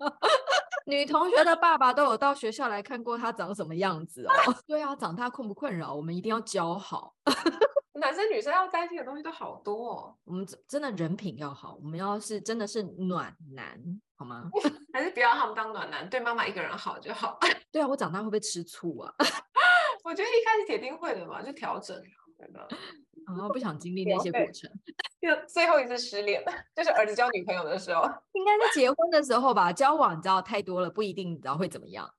[0.86, 4.30] 女同学的爸爸都有到学校来看过他长什么样子哦。
[4.66, 5.92] 对啊，长大困不困扰？
[5.94, 7.12] 我们一定要教好。
[8.00, 10.16] 男生女生要担心的东西都好多哦。
[10.24, 13.80] 我们真的人品要好，我们要是真的是暖男，
[14.16, 14.50] 好吗？
[14.92, 17.38] 还是不要他们当暖男，对妈妈一个人好就好。
[17.70, 19.14] 对啊，我长大会不会吃醋啊？
[20.04, 21.96] 我觉得一开始铁定会的嘛，就调整，
[22.38, 22.66] 对吧？
[23.26, 24.70] 然后不想经历那些过程，
[25.20, 26.44] 就最后一次失恋，
[26.76, 28.02] 就是儿子交女朋友的时候，
[28.32, 29.72] 应该是结婚的时候吧。
[29.72, 32.12] 交往你知道太多了，不一定你知道会怎么样。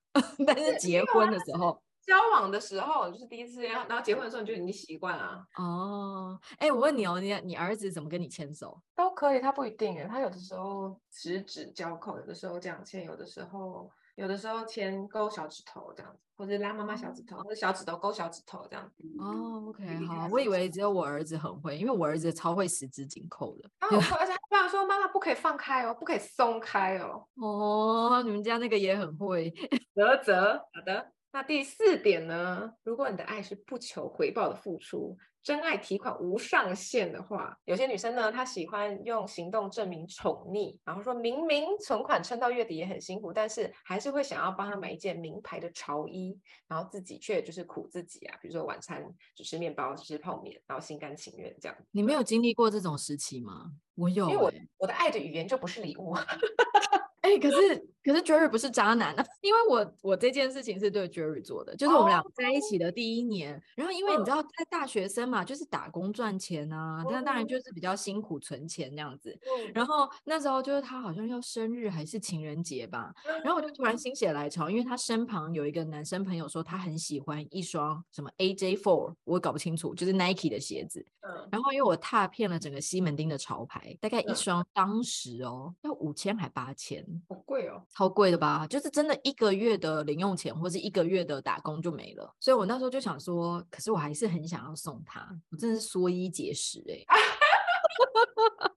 [0.47, 5.45] 但是结婚的时候，交往的时候就是第一次，然后结婚的时候你就已经习惯了。
[5.57, 8.79] 哦，哎，我问你哦，你你儿子怎么跟你牵手？
[8.95, 13.89] 都可以，他不一定哎，他有的时候十指交扣，有的时候这样牵，有的时候。
[14.15, 19.03] 有的时候牵勾小指头这样子，或者拉妈妈小指头，或者小指头勾小指头这样子。
[19.19, 23.69] 哦，OK，好，我以为只有我儿子很会，因为我儿子超会十指紧扣的。
[23.81, 27.27] 而且爸爸说妈妈不可以放开哦，不可以松开哦。
[27.35, 29.53] 哦，你们家那个也很会。
[29.93, 30.33] 啧啧，
[30.73, 31.11] 好的。
[31.35, 32.71] 那第四点呢？
[32.81, 35.17] 如果你的爱是不求回报的付出。
[35.43, 51.77] 真爱提款无上限的话，有些女生呢，她喜欢用行动证明宠溺，然后说明明存款撑到月底也很辛苦，但是还是会想要帮她买一件名牌的潮衣，然后自己却就是苦自己啊，比如说晚餐只吃面包，只吃泡面，然后心甘情愿这样。
[51.91, 53.73] 你没有经历过这种时期吗？
[53.95, 56.15] 我有、欸，因为我我的爱的语言就不是礼物。
[57.25, 73.11] 哎、欸，可是可是 Jerry 不是渣男啊，因为我我这件事情是对 Jerry 做的，就是我们俩在一起的第一年，哦、然后因为你知道在大学生嘛，就是打工赚钱啊，那、嗯、当然就是比较辛苦存钱这样子，嗯、然后那时候就是他好像要生日还是情人节吧，
[73.43, 87.03] 然后我就突然心血来潮，因为他身旁有一个男生朋友说他很喜欢一双什么 AJ Four，我搞不清楚，就是 Nike 的鞋子，嗯、然后因为我踏遍了整个西门町的潮牌，大概一双当时哦要五千还八千。
[87.27, 88.65] 好贵哦，超贵的吧？
[88.67, 97.05] 就是真的一个月的零用钱或是一个月的打工就没了，所以我那时候就想说，可是我还是很想要送他，我真的是缩衣节食哎。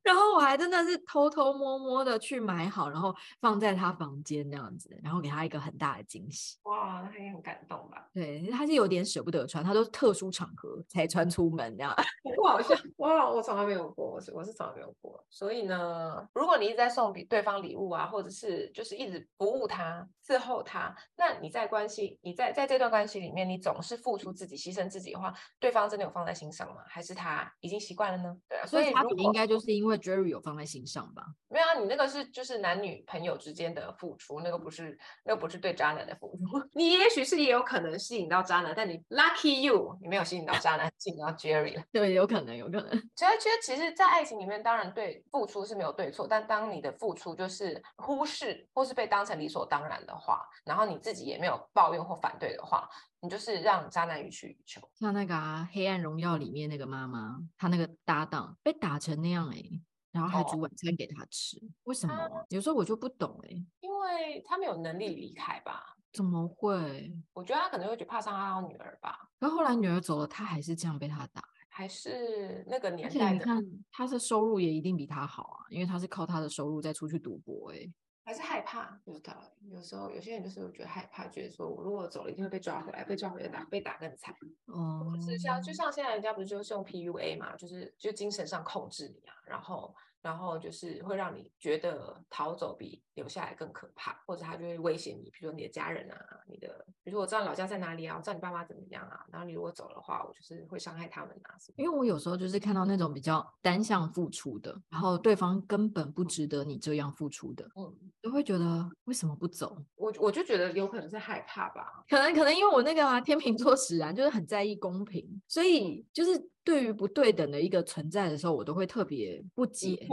[0.03, 6.57] 然后我还真的是偷偷摸摸的去买好，然后放在他房间那样子，然后给他一个很大的惊喜。
[6.63, 8.09] 哇，他也很感动吧？
[8.15, 11.95] 对，他是有点舍不得穿，他都是特殊场合才穿出门这样。
[12.37, 15.23] 不好像哇，我从来没有过，我是我是从来没有过。
[15.29, 26.83] 所以呢，如果你一直在送给对方礼物啊，或者是就是一直服务他、伺候他，那你在关系，你在在这段关系里面，你总是付出自己、牺牲自己的话，对方真的有放在心上吗？
[26.87, 28.37] 还是他已经习惯了呢？
[28.49, 29.99] 对啊，所以他应该就是因为。
[29.99, 31.25] Jerry 有放在心上吧？
[31.49, 36.39] 没有啊，你那个是就是男女朋友之间的付出，那个不是那个不是对渣男的付出。
[36.73, 41.83] 你也许是也有可能吸引到渣男，但你 lucky you，你没有吸引到渣男，吸引到 Jerry 了。
[41.91, 42.91] 对，有可能，有可能。
[43.17, 52.89] 其实，其实，其实，在爱情里面，当然对付出是没有对错，但当你的付出就是忽视或是被当成理所当然的话，然后你自己也没有抱怨或反对的话，
[53.21, 54.81] 你就是让渣男予取予求。
[54.95, 59.83] 像那个啊，《黑暗荣耀》里面那个妈妈，她那个搭档被打成那样哎、欸。
[60.11, 62.15] 然后还煮晚餐给他吃，哦、为什么？
[62.15, 65.95] 啊、有时候我就不懂哎、欸，因为他没有能力离开吧？
[66.13, 67.15] 怎么会？
[67.35, 69.29] 我觉得他可能会觉得怕伤害到女儿吧。
[69.39, 73.33] 可后后来女儿走了，他还是这样被他打，还是那个年代的？
[73.35, 77.93] 你看他的收入也一定比他好啊，因为他是靠他的收入再出去赌博哎、欸。
[78.29, 79.01] 还是害怕？
[79.07, 79.35] 不知道。
[79.71, 84.35] 有时候有些人就是会觉得害怕，觉得说我如果走了，一定会被抓回来，被抓回来打，被打更惨。
[84.67, 89.95] 哦、嗯，是像就像现在人家不是就是用 PUA 嘛，就是就精神上控制你啊，然后。
[90.23, 101.55] 然后就是会让你觉得逃走比留下来更可怕，或者他就会威胁你，比如说你的家人啊，你的，比如说我知道你老家在哪里啊，我知道你爸妈怎么样啊，然后你如果走的话，我就是会伤害他们啊。
[101.77, 109.77] 因为我有时候就是看到那种比较单向付出的，然后对方根本不值得你这样付出的，嗯，就会觉得为什么不走？
[109.97, 120.07] 我我就觉得有可能是害怕吧，可能可能因为我那个啊天秤座使然就是很在意公平，所以就是对于不对等的一个存在的时候，我都会特别不解。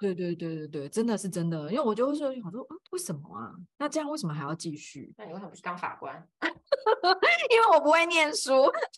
[0.00, 3.54] 对对对对对，真的是真的，因为我就会说，我说啊为什么啊？
[3.78, 5.14] 那这样为什么还要继续？
[5.16, 6.26] 那你为什么不去当法官？
[7.50, 8.52] 因为我不会念书。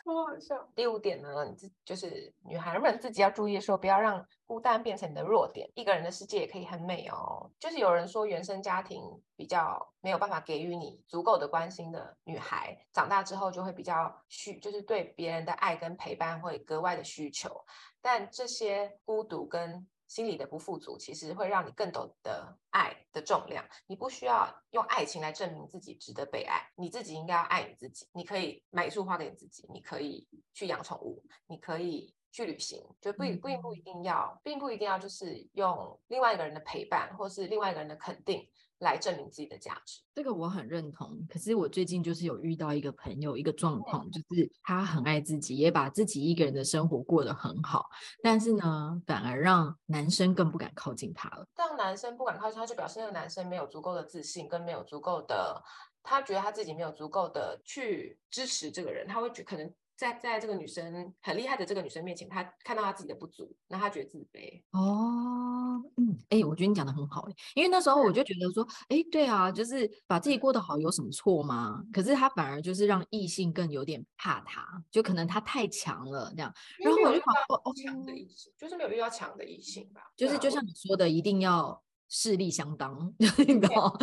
[0.04, 0.68] 超好笑。
[0.74, 5.70] 第五点呢，你自就是女孩们自己要注意的时候，不要让孤单变成你的弱点。
[5.74, 7.50] 一个人的世界也可以很美哦。
[7.58, 9.02] 就是有人说，原生家庭
[9.36, 17.64] 比较没有办法给予你足够的关心的女孩，长大之后就会比较需，就是对别人的爱跟陪伴会格外的需求。
[18.00, 23.64] 但这些孤独跟心理的不富足，其实会让你更懂得爱的重量。
[23.88, 28.06] 你不需要用爱情来证明自己值得被爱，你自己应该要爱你自己。
[28.12, 38.48] 你可以买一束花给你自己，你可以去养宠物，你可以去旅行，就不不不一定要，并不一定要就是用另外一个人的陪伴，或是另外一个人的肯定。
[38.84, 41.26] 来证明自己的价值，这个我很认同。
[41.28, 47.86] 可是我最近就是有遇到一个朋友，一个状况，就是他很爱自己，也把自己一个人的生活过得很好，
[48.22, 51.46] 但是呢，反而让男生更不敢靠近他了。
[51.56, 55.60] 让男生不敢靠近他，就表示那个男生没有足够的自信，跟没有足够的，
[56.02, 59.74] 他觉得他自己没有足够的去支持这个人，他会觉可能。
[59.96, 64.62] 在在这个女生很厉害的这个女生面前，她看到她自己的不足，那她觉得自卑。
[64.72, 71.82] 哦，嗯，哎，我觉得你讲的很好，因为那时候我就觉得说，哎，对啊，就是把自己过得好有什么错吗？
[71.92, 76.52] 可是他反而就是让异性更有点怕他，就可能他太强了这样。
[76.78, 80.10] 然后我就想说，哦，强的异性，就是没有遇到强的异性吧？
[80.16, 83.96] 就是就像你说的，一定要势力相当， 你知道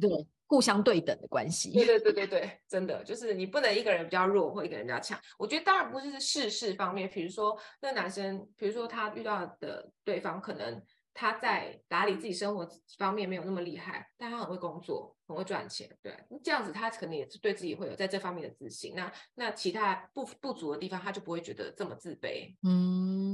[0.00, 0.26] 对对。
[0.50, 5.20] 互相对等的关系，对 对对对对，真的就是你不能一个人比较弱或一个人比较强。
[5.38, 12.66] 我觉得当然不是事事方面，比如说那男生，比如说他遇到的对方，可能他在打理自己生活
[12.96, 18.94] 方面没有那么厉害，但他很会工作，很会赚钱，对，这样子他可能也是对自己会有在这方面的自信。
[18.96, 22.56] 那那其他不不足的地方，他就不会觉得这么自卑。
[22.62, 23.27] 嗯，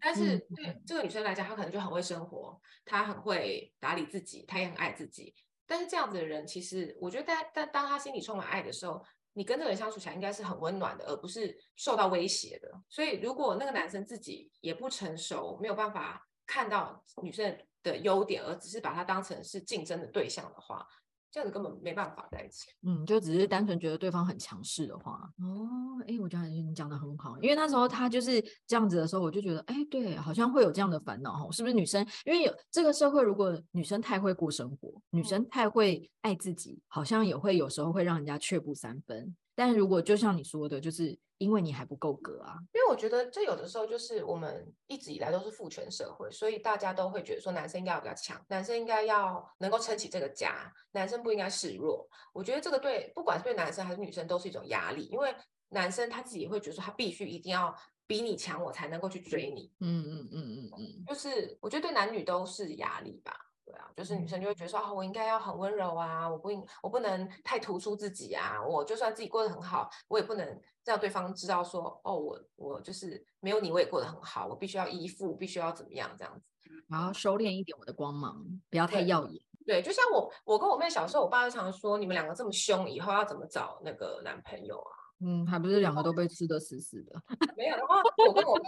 [0.00, 5.34] 但是对这个女生来讲，她可能就很会生活，她很会打理自己，她也很爱自己。
[5.66, 9.04] 但是这样子的人，其实我觉得，但但当她心里充满爱的时候，
[9.34, 12.70] 你跟这个人相处起来应该是很温暖的，而不是受到威胁的。
[12.88, 20.86] 所以，如果那个男生自己也不成熟，没有办法看到女生的优点，而只是把她当成是竞争的对象的话，
[21.30, 22.68] 这样子根本没办法在一起。
[22.82, 25.30] 嗯，就只是单纯觉得对方很强势的话。
[25.38, 32.06] 哦，哎，我觉得你讲的很好，因为那时候他就是这样子的时候，我就觉得，哎，对，好像会有这样的烦恼哈，是不是女生？
[32.24, 39.36] 因为有这个社会，如果女生太会过生活，女生太会爱自己，好像也会有时候会让人家却步三分。
[39.58, 42.54] 但如果就像你说的，就是因为你还不够格啊。
[42.72, 52.08] 因为我觉得这有的时候就是我们一直以来都是父权社会，所以大家都会觉得说男生应该要比较强，男生应该要能够撑起这个家，男生不应该示弱。
[52.32, 55.34] 我觉得这个对不管是对男生还是女生都是一种压力，因为
[55.70, 57.74] 男生他自己也会觉得说他必须一定要
[58.06, 59.72] 比你强，我才能够去追你。
[59.80, 63.34] 嗯嗯嗯嗯嗯，就是我觉得对男女都是压力吧。
[63.68, 79.42] 对啊，就是女生就会觉得说，啊，我应该要很温柔啊，我不应，我不能太突出自己啊，我就算自己过得很好，我也不能让对方知道说，哦，我我就是没有你，我也过得很好，我必须要依附，必须要怎么样这样子，然后收敛一点我的光芒，不要太耀眼。
[79.66, 84.96] 对，就像我，我跟我妹小时候，我爸就常说，你们两个这么凶，以后要怎么找那个男朋友啊？
[85.20, 87.22] 嗯，还不是两个都被吃得死死的。
[87.54, 88.62] 没有然后，我跟我妹。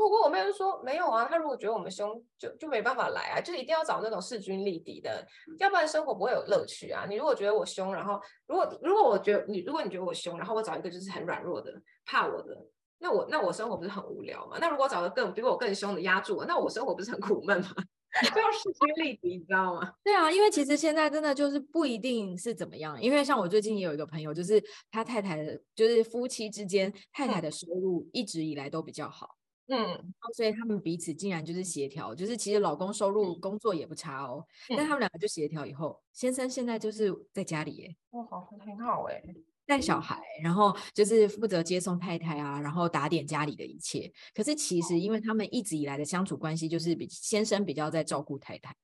[0.00, 5.22] 不过我妹就说没有啊，她如果觉得我们凶，就就没办法来啊，就一定要找那种势均力敌的，
[5.58, 7.04] 要不然生活不会有乐趣啊。
[7.06, 11.70] 你如果觉得我凶，然后如果如果我觉得你，如果你觉得我凶，然后我找一个就是很软弱的、
[12.06, 12.56] 怕我的，
[12.98, 14.56] 那我那我生活不是很无聊吗？
[14.58, 17.68] 那如果找个更比我更凶的压住我，那我生活不是很苦闷吗？
[18.34, 19.92] 就要势均力敌，你知道吗？
[20.02, 24.60] 对啊，因为其实现在真的就是不一定是怎么样，因为像我最近也有一个朋友，就是
[24.90, 29.36] 他太太的，就是夫妻之间太太的收入一直以来都比较好。
[29.72, 39.22] 嗯，所以他们彼此竟然就是协调，就是其实老公收入工作也不差哦，嗯、但他们两个就协调以后，先生现在就是在家里耶，哇，好，很好哎，
[39.64, 44.12] 带小孩，然后就是负责接送太太啊，然后打点家里的一切。
[44.34, 48.74] 可是其实因为他们一直以来的相处关系，就是比先生比较在照顾太太。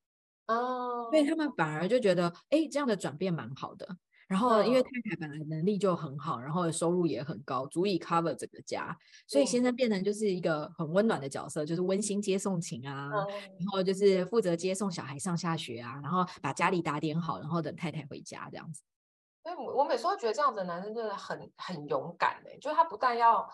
[0.47, 3.97] 哦，所以他们反而就觉得，哎，这样的转变蛮好的。
[4.27, 13.09] 然后因为太太本来能力就很好，然后收入也很高，足以 cover 整个家，所以先生变成就是一个很温暖的角色，就是温馨接送情啊，
[13.59, 18.83] 然后就是负责接送小孩上下学啊，然后把家里打点好，然后等太太回家这样子。
[19.43, 23.49] 所以我每次都觉得这样子的男生真的很很勇敢哎，就是他不但要。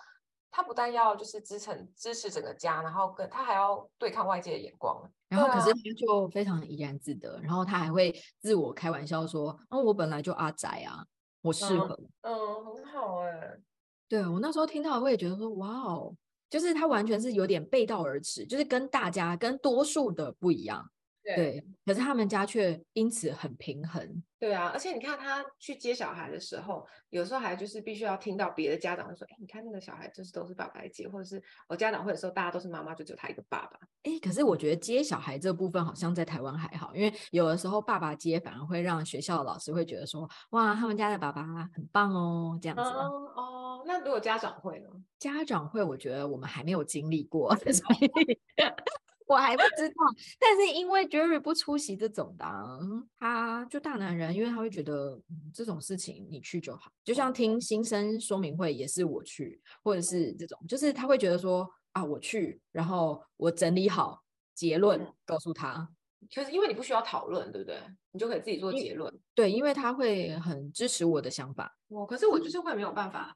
[0.55, 11.03] 他不但要就是支撑支持整个家，然后跟他还要对抗外界的眼光，然后可是他就非常怡然自得，然后他还会自我开玩笑说：“哦，我本来就阿宅啊，
[11.41, 11.99] 我适合。
[12.21, 13.61] 嗯”嗯，很好哎、欸。
[14.07, 16.15] 对，我那时候听到，我也觉得说：“哇哦，
[16.51, 20.87] 就是他完全是有点背道而驰，就是跟大家跟多数的不一样。”
[21.23, 24.23] 对，对，可是他们家却因此很平衡。
[24.37, 41.41] 对啊，而且你看他去接小孩的时候，有时候还就是必须要听到别的家长说：“哎，你看那个小孩就是都是爸爸来接，或者是我家长会的时候，大家都是妈妈，就只有他一个爸爸。”哎，可是我觉得接小孩这部分好像在台湾还好，因为有的时候爸爸接反而会让学校的老师会觉得说：“哇，他们家的爸爸
[41.73, 42.81] 很棒哦。”这样子。
[42.83, 44.89] 哦哦，那如果家长会呢？
[45.19, 48.39] 家长会，我觉得我们还没有经历过， 所以。
[49.27, 49.95] 我还不知道，
[50.39, 52.45] 但是因为 Jerry 不出席这种的，
[53.17, 64.21] 他就大男人，因为他会觉得、嗯、这种事情你去就好，就像听新生说明会也是我去，或者是这种，就是他会觉得说啊我去，然后我整理好
[64.53, 65.87] 结论告诉他，
[66.29, 67.77] 就是因为你不需要讨论，对不对？
[68.11, 69.11] 你就可以自己做结论。
[69.33, 71.75] 对，因为他会很支持我的想法。
[71.87, 73.35] 我可是我就是会没有办法，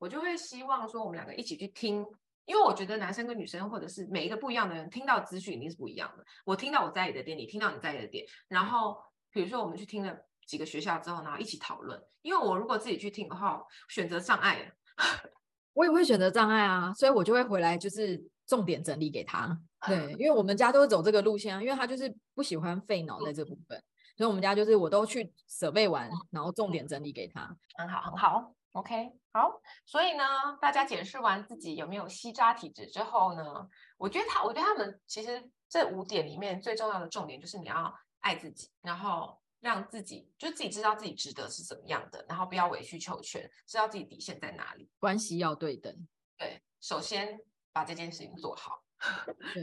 [0.00, 2.04] 我就会希望说我们两个一起去听。
[2.44, 6.24] 因为我觉得男生跟女生，或者是每一个不一样的人，听到资讯一定是不一样的。
[6.44, 8.96] 我听到我在意的点，你听到你在意的点，然后
[9.30, 10.16] 比如说我们去听了
[10.46, 12.00] 几个学校之后，然后一起讨论。
[12.22, 14.72] 因为我如果自己去听的话，选择障碍，
[15.74, 19.58] 我也会选择障碍啊，所以我就会回来就是重点整理给他。
[19.86, 23.82] 对，因为我们家都是走这个路线啊，因为他就是不喜欢费脑在这部分，
[24.16, 27.56] 所以我们家就是我都去设备完，然后重点整理给他。
[27.74, 28.54] 很好，很好。
[28.72, 30.24] OK，好，所以呢，
[30.60, 33.68] 大家检视完自己有没有吸渣体质之后呢，
[33.98, 45.94] 我觉得他，我觉得他们其实这五点里面最重要的重点就是你要爱自己，然后让自己就自己知道自己值得是怎么样的，然后不要委曲求全，知道自己底线在哪里，关系要对等。
[46.38, 47.38] 对，首先
[47.72, 48.82] 把这件事情做好。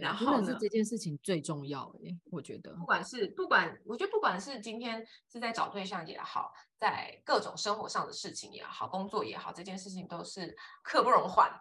[0.01, 11.51] 然后是这件事情最重要欸，我觉得，不管是不管，我觉得不管是今天是在找对象也好，在各种生活上的事情也好，工作也好，这件事情都是刻不容缓，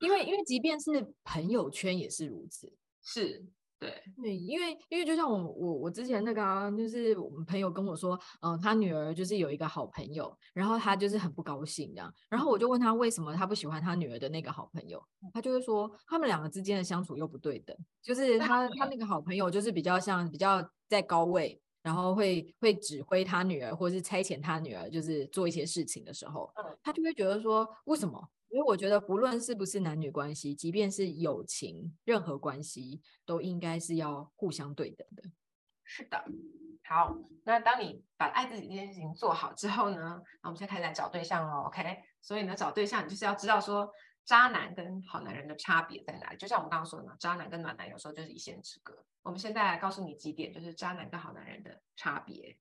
[0.00, 2.72] 因为因为即便是朋友圈也是如此，
[3.02, 3.46] 是。
[3.78, 4.02] 对。
[4.22, 15.02] 对，因为因为就像我我我之前那个、啊，就是我们朋友跟我说，嗯、呃，他女儿就是有一个好朋友，然后他就是很不高兴这样，然后我就问他为什么他不喜欢他女儿的那个好朋友，
[15.32, 26.50] 他就会说他们两个之间的相处又不对等，就是他他那个好朋友就是比较像比较在高位，然后会会指挥他女儿或者是差遣他女儿，就是做一些事情的时候，
[26.82, 28.26] 他就会觉得说为什么？
[28.48, 35.22] 因为我觉得，不论是不是男女关系，即便是友情，任何关系都应该是要互相对等的。
[35.84, 36.24] 是的，
[36.84, 41.98] 好，那当你把爱自己这件事情做好之后呢，那我们现在开始来找对象喽，OK？
[42.22, 43.88] 所以呢，找对象你就是要知道说，
[44.24, 46.36] 渣男跟好男人的差别在哪里。
[46.36, 49.04] 就像我们刚刚说的嘛，渣男跟暖男有时候就是一线之隔。
[49.22, 52.56] 我们现在来告诉你几点，就是渣男跟好男人的差别。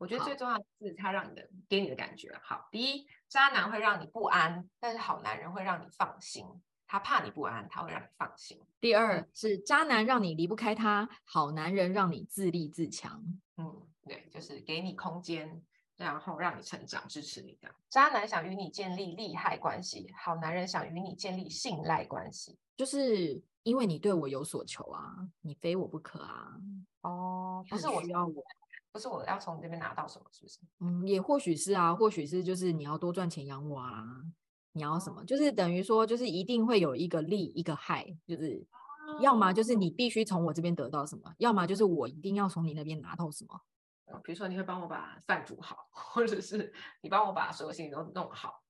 [0.00, 2.66] 我觉得最重要的是他让你的给你的感觉好。
[2.72, 6.46] 第一，渣男会让你不安，但是好男人会让你放心。
[6.86, 8.58] 他怕你不安，他会让你放心。
[8.80, 13.22] 第二是渣男让你离不开他，好男人让你自立自强。
[13.58, 15.62] 嗯，对，就是给你空间，
[15.96, 17.76] 然后让你成长，支持你这样。
[17.90, 22.58] 渣男想与你建立利害关系，好男人想与你建立信赖关系。
[22.74, 26.56] 就是因为你对我有所求啊，你非我不可啊。
[27.02, 28.42] 哦，不是我需要我。
[28.92, 30.58] 不是我要从你这边拿到什么，是不是？
[30.80, 34.04] 嗯，也或许是啊，或许是就是你要多赚钱养我啊，
[34.72, 35.24] 你要什么？
[35.24, 38.66] 就是等于说，就是一定会有一个利一个害，就是
[39.20, 43.60] 要么就是你必须从我这边得到什么，要么就是我一定要从你那边拿到什么。
[44.24, 48.62] 比如说你会帮我把饭煮好， 或者是你帮我把所有事情都弄好。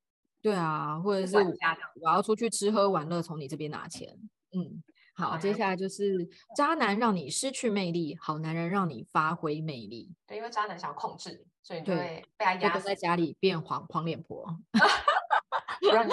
[0.43, 4.19] 对啊，或者是我要出去吃喝玩乐，从你这边拿钱。
[4.53, 4.83] 嗯。
[5.21, 10.11] 好，接下来就是渣男让你失去魅力，好男人让你发挥魅力。
[10.27, 14.47] 对，因为渣男想要控制你，所以你就会被他压在家里变黄黄脸婆。
[15.83, 16.13] 不让你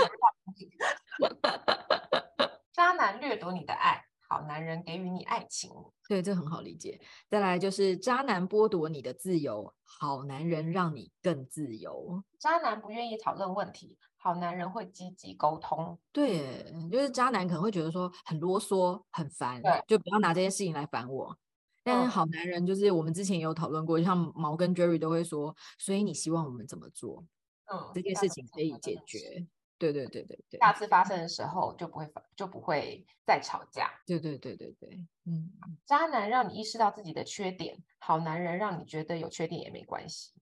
[2.73, 5.71] 渣男掠夺你的爱，好男人给予你爱情。
[6.09, 6.99] 对，这很好理解。
[7.29, 12.21] 再来就是渣男剥夺你的自由，好男人让你更自由。
[12.37, 13.97] 渣男不愿意讨论问题。
[14.27, 21.33] 好男人会积极沟通，对，就是渣男可能会觉得说很啰嗦、很烦，对，就不要拿这件事情来烦我。
[21.81, 27.23] 但是好男人就是我们之前也有讨论过，像毛跟 Jerry 都会说，所以你希望我们怎么做？
[27.71, 29.47] 嗯，这件事情可以解决。
[29.77, 33.89] 对对对对对，下次发生的时候就不会就不会再吵架。
[34.05, 35.53] 对对对对对，嗯，
[35.85, 40.33] 渣男让你意识到自己的缺点，好男人让你觉得有缺点也没关系。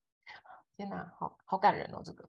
[0.76, 2.28] 天哪，好好感人哦，这个。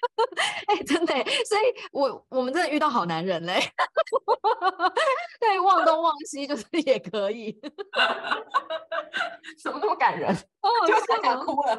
[0.66, 3.60] 哎、欸，真的，所以我我们真的遇到好男人嘞。
[5.40, 7.58] 对，忘东忘西就是也可以。
[9.62, 10.32] 怎么那么感人？
[10.60, 11.78] 哦，就想哭了。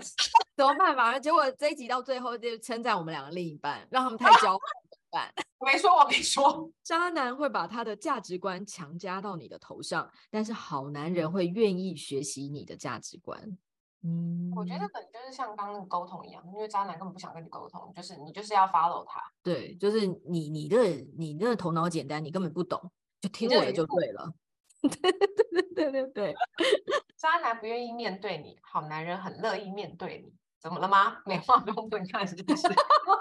[0.55, 1.17] 怎么办嘛？
[1.19, 4.59] 结果这一集到最后就称赞我们两个另一半，让他们太骄傲
[4.89, 5.33] 怎么办？
[5.59, 6.69] 我没说，我没说。
[6.83, 13.57] 渣男会把他的价值观强加到你的头上，但是好男人会愿意学习你的价值观。
[14.03, 19.21] 嗯，我觉得可能就是像刚刚那个沟通一样，因为渣男根本不想跟你沟通，就是你就是要 follow 他。
[19.43, 20.77] 对，就是你你的
[21.17, 22.91] 你的头脑简单，你根本不懂，
[23.21, 24.33] 就听我的就对了。
[24.81, 26.35] 对对对对对对，
[27.15, 30.33] 渣男不愿意面对你，好男人很乐意面对你。
[30.59, 31.17] 怎么了吗？
[31.25, 32.67] 没话中分开是不是？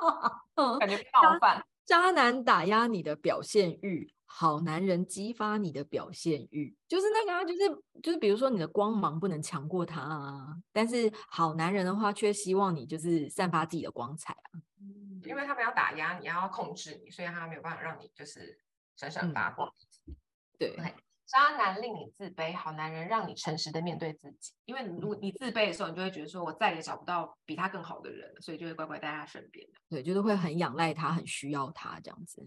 [0.78, 1.62] 感觉冒犯。
[1.87, 4.12] 渣男打压你的表现欲。
[4.33, 7.59] 好男人激发你的表现欲，就是那个啊，就是
[8.01, 14.62] 就是，比如说你的光芒不能强过他啊，但是好男人的话却希望你就是散发自己的光彩啊，
[15.26, 18.57] 因为他们要打压你，要控制你，所以他没有办法让你就是
[18.95, 19.68] 闪闪发光。
[20.07, 20.14] 嗯、
[20.57, 20.95] 对，okay.
[21.26, 29.66] 渣男令你自卑，好男人让你诚实的面对自己，因为如果你自卑的时候，你就会觉得说我再也找不到比他更好的人，所以就会乖乖待在他身边。
[29.89, 32.47] 对，就是会很仰赖他，很需要他这样子。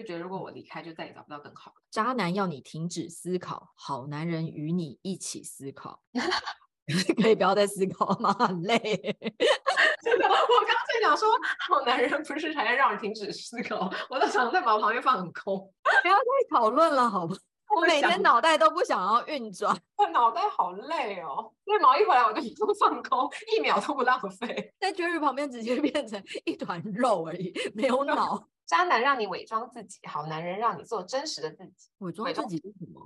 [0.00, 1.76] 就觉得如果我离开，就再也找不到更好的。
[1.90, 6.00] 渣男要你停止思考，好男人与你一起思考。
[7.22, 8.32] 可以不要再思考吗？
[8.32, 8.78] 很累。
[10.02, 11.28] 真的，我刚刚在讲说，
[11.68, 13.92] 好男人不是还要让你停止思考？
[14.08, 15.70] 我都常常在毛旁边放很空，
[16.02, 17.40] 不要再讨论了，好不好？
[17.76, 21.52] 我每天脑袋都不想要运转，我脑袋好累哦。
[21.64, 24.74] 所以毛一回来，我就都放空，一秒都不浪费。
[24.80, 28.48] 在 Jerry 旁边直接变成一团肉而已，没有 脑。
[28.70, 31.90] 渣男让你伪装自己，好男人让你做真实的自己。
[31.98, 33.02] 伪装自己是什么？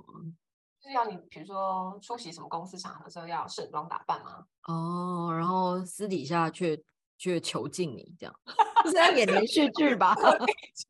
[0.79, 4.45] 就是要你，比如说出席什么公司场合的时候要盛装打扮吗？
[4.67, 6.79] 哦，然后私底下却
[7.17, 8.39] 却囚禁你，这样
[8.83, 10.15] 是在演连续剧吧？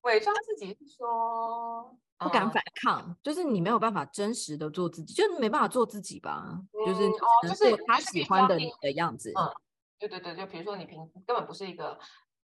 [0.01, 6.43] 伪装自己是说不敢反抗，嗯，就是你没有办法真实的做自己，就是没办法做自己吧？
[6.49, 9.31] 嗯、就是哦，就是他喜欢的你的样子。
[9.39, 9.49] 嗯，
[9.97, 11.97] 对对对，就比如说你平根本不是一个。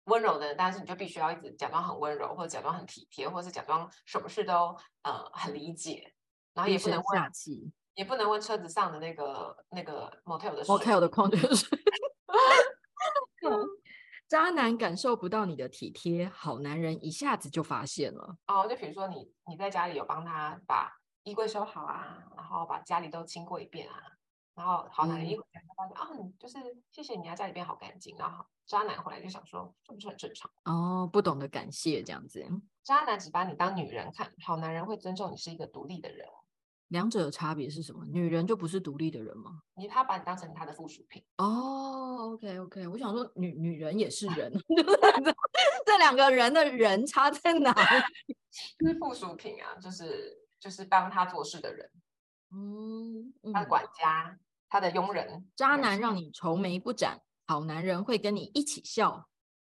[0.07, 6.13] 温柔的人，但是你就必须要一直假装很温柔，或者假装很体贴，或者是假装什么事都呃很理解，
[6.55, 11.79] 然后也不能问气，也不能问车子上的那个那个 motel 的 motel 的矿泉水。
[14.29, 18.37] 渣男感受不到你的体贴，好男人一下子就发现了。
[18.49, 20.93] 哦，就比如说你你在家里有帮他把
[21.23, 24.03] 衣柜收好啊，然后把家里都清过一遍啊。
[24.57, 26.59] 然后好男人一回来就发现啊，你就是
[26.91, 28.17] 谢谢你啊，家里边好干净。
[28.17, 32.45] 然后渣男回来就想说，这不是很正常哦，不懂得感谢这样子。
[32.83, 36.27] 渣男只把你当女人看，好男人会尊重你是一个独立的人。
[36.89, 38.07] 两者的差别是什么？
[38.07, 39.61] 女人就不是独立的人吗？
[39.75, 41.23] 你他把你当成他的附属品。
[41.37, 44.51] 哦，OK OK，我想说女女人也是人，
[45.85, 48.37] 这两个人的人差在哪里？
[48.51, 51.91] 是附属品啊，就是就是帮他做事的人，
[52.53, 54.39] 嗯，他的管家。
[54.77, 59.27] 他的佣人，渣男让你愁眉不展，好男人会跟你一起笑。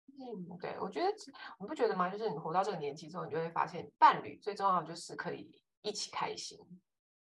[0.08, 1.06] 嗯，对，我觉得
[1.60, 2.10] 你不觉得吗？
[2.10, 6.58] 就是你活到这个年纪之后，你就会发现，伴侣最重要的就是可以一起开心。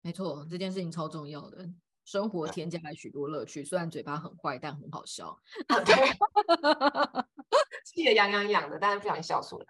[0.01, 1.65] 没错，这件事情超重要的，
[2.05, 3.65] 生活添加了许多乐趣。
[3.65, 5.39] 虽然嘴巴很坏，但很好笑。
[5.69, 5.95] 对，
[7.87, 9.67] 气得痒痒痒的，但是不小心笑出来。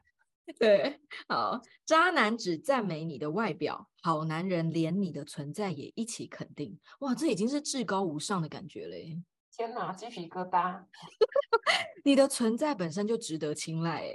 [0.58, 6.78] 对，好，渣男只赞美你的外表，好男人连你的存在也一起肯定。
[6.98, 9.22] 哇，这已经是至高无上的感觉嘞！
[9.52, 10.84] 天哪，鸡皮疙瘩！
[12.04, 14.12] 你的存在本身就值得青睐。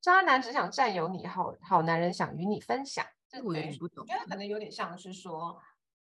[0.00, 3.04] 渣男只想占有你，好好男人想与你分享。
[3.28, 5.60] 这我有点不懂，我觉得可能有点像是说，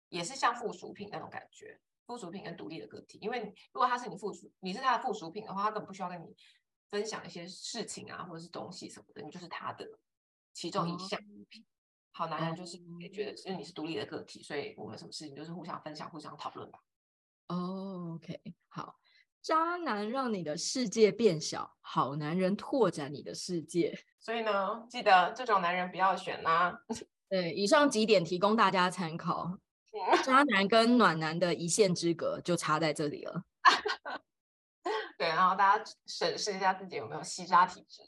[0.09, 3.17] 也是像附属品那种感觉，附属品跟独立的个体。
[3.21, 6.35] 因为如果他是你附属，你是他的附属品的话，他根本不需要跟你。
[6.89, 9.87] 分享一些事情啊，或者是东西什么的，你就是他的
[10.53, 11.65] 其中一项物品。
[12.11, 16.79] 好男人就是也觉得，因为你是独立的个体，所以我们什么事情就是互相分享、互相讨论吧。
[17.47, 18.99] 哦，OK，好。
[19.41, 23.97] 渣男让你的世界变小，好男人拓展你的世界。
[24.19, 26.83] 所以呢，记得这种男人不要选啦。
[27.29, 29.57] 对，以上几点提供大家参考。
[30.25, 33.43] 渣男跟暖男的一线之隔就差在这里了。
[35.17, 38.01] 对，然后大家审视一下自己有没有吸渣体质。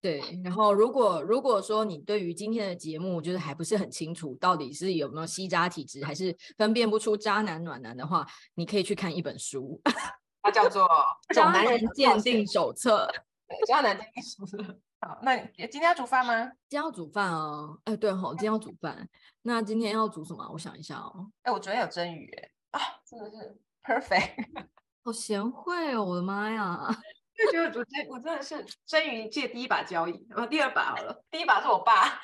[0.00, 9.80] 对，然后如果如果说你对于今天的节目就是还不是很清楚，到底是有没有吸渣体质，还是分辨不出渣男暖男的话，你可以去看一本书，
[10.42, 10.84] 它叫做
[11.34, 13.06] 《渣男人鉴定手册》。
[13.48, 14.78] 对，渣男鉴定手册。
[15.00, 16.44] 好，那今天要煮饭吗？
[16.68, 17.78] 今天要煮饭哦。
[17.84, 19.08] 哎，对吼，今天要煮饭。
[19.42, 20.48] 那今天要煮什么？
[20.52, 21.30] 我想一下哦。
[21.42, 22.32] 哎，我昨天有蒸鱼，
[22.70, 24.66] 哎，啊，真的是 perfect，
[25.06, 26.84] 好贤惠哦，我的妈呀！
[27.38, 32.20] 就觉得我真我真的是蒸鱼界第一把交椅，然后第二把好了，第一把是我爸。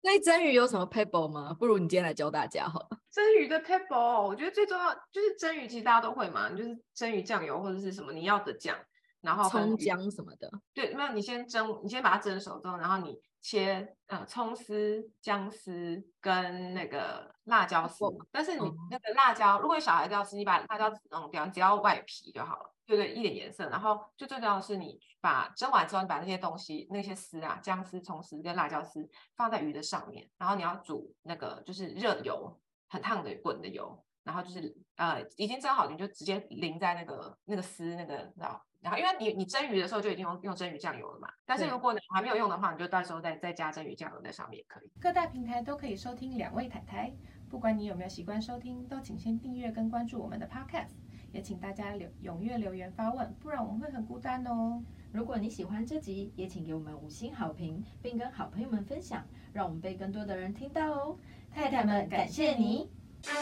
[0.00, 1.56] 那蒸鱼有什么撇步吗？
[1.58, 2.88] 不如你今天来教大家好了。
[3.10, 8.78] 蒸鱼的撇步，我觉得最重要就是蒸鱼，其实大家都会嘛，就是蒸鱼酱油或者是什么你要的酱，
[9.24, 10.50] 然后葱姜什么的。
[10.72, 18.04] 对，没有你先蒸，你先把它蒸熟之后，然后你切呃葱丝、姜丝跟那个辣椒丝。
[18.30, 22.70] 但是你那个辣椒，如果小孩子要吃，你把辣椒弄掉，只要外皮就好了。
[22.86, 32.60] 对对，一点颜色，然后最重要的是，你把蒸完之后，你把那些东西、那些丝啊、姜丝、葱丝跟辣椒丝放在鱼的上面，然后你要煮那个就是热油，
[32.90, 44.90] 很烫的滚的油，然后就是呃已经蒸好，你就直接淋在那个那个丝那个然后然后因为你你蒸鱼的时候就已经用用蒸鱼酱油了嘛，但是如果你还没有用的话，你就到时候再再加蒸鱼酱油在上面也可以。
[45.00, 47.12] 各大平台都可以收听两位太太，
[47.48, 50.94] 不管你有没有习惯收听，都请先订阅跟关注我们的 Podcast。
[51.32, 54.80] 也请大家留踊跃留言发问，不然我们会很孤单哦。
[55.10, 61.18] 如果你喜欢这集，也请给我们五星好评，并跟好朋友们分享，让我们被更多的人听到哦。
[61.50, 62.88] 太太们，感谢你。
[63.24, 63.32] 所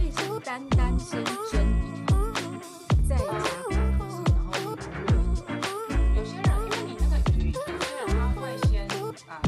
[0.00, 1.34] 以是单单先蒸
[1.82, 2.30] 一条鱼
[3.08, 3.34] 再加姜
[4.08, 4.52] 汁然后
[6.14, 8.86] 有些人因为你那个鱼有些人他会先
[9.26, 9.42] 啊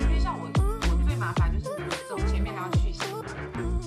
[0.00, 3.00] 因为像我我最麻烦就是你们走前面还要去洗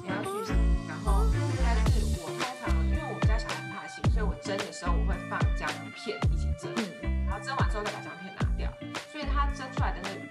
[0.03, 0.55] 也要去腥
[0.87, 1.23] 然后
[1.63, 6.73] 但是我通常因为我们家小孩怕腥所以我蒸的时候我会放姜片一起蒸
[7.27, 8.73] 然后蒸完之后再把姜片拿掉
[9.11, 10.27] 所以它蒸出来的那个鱼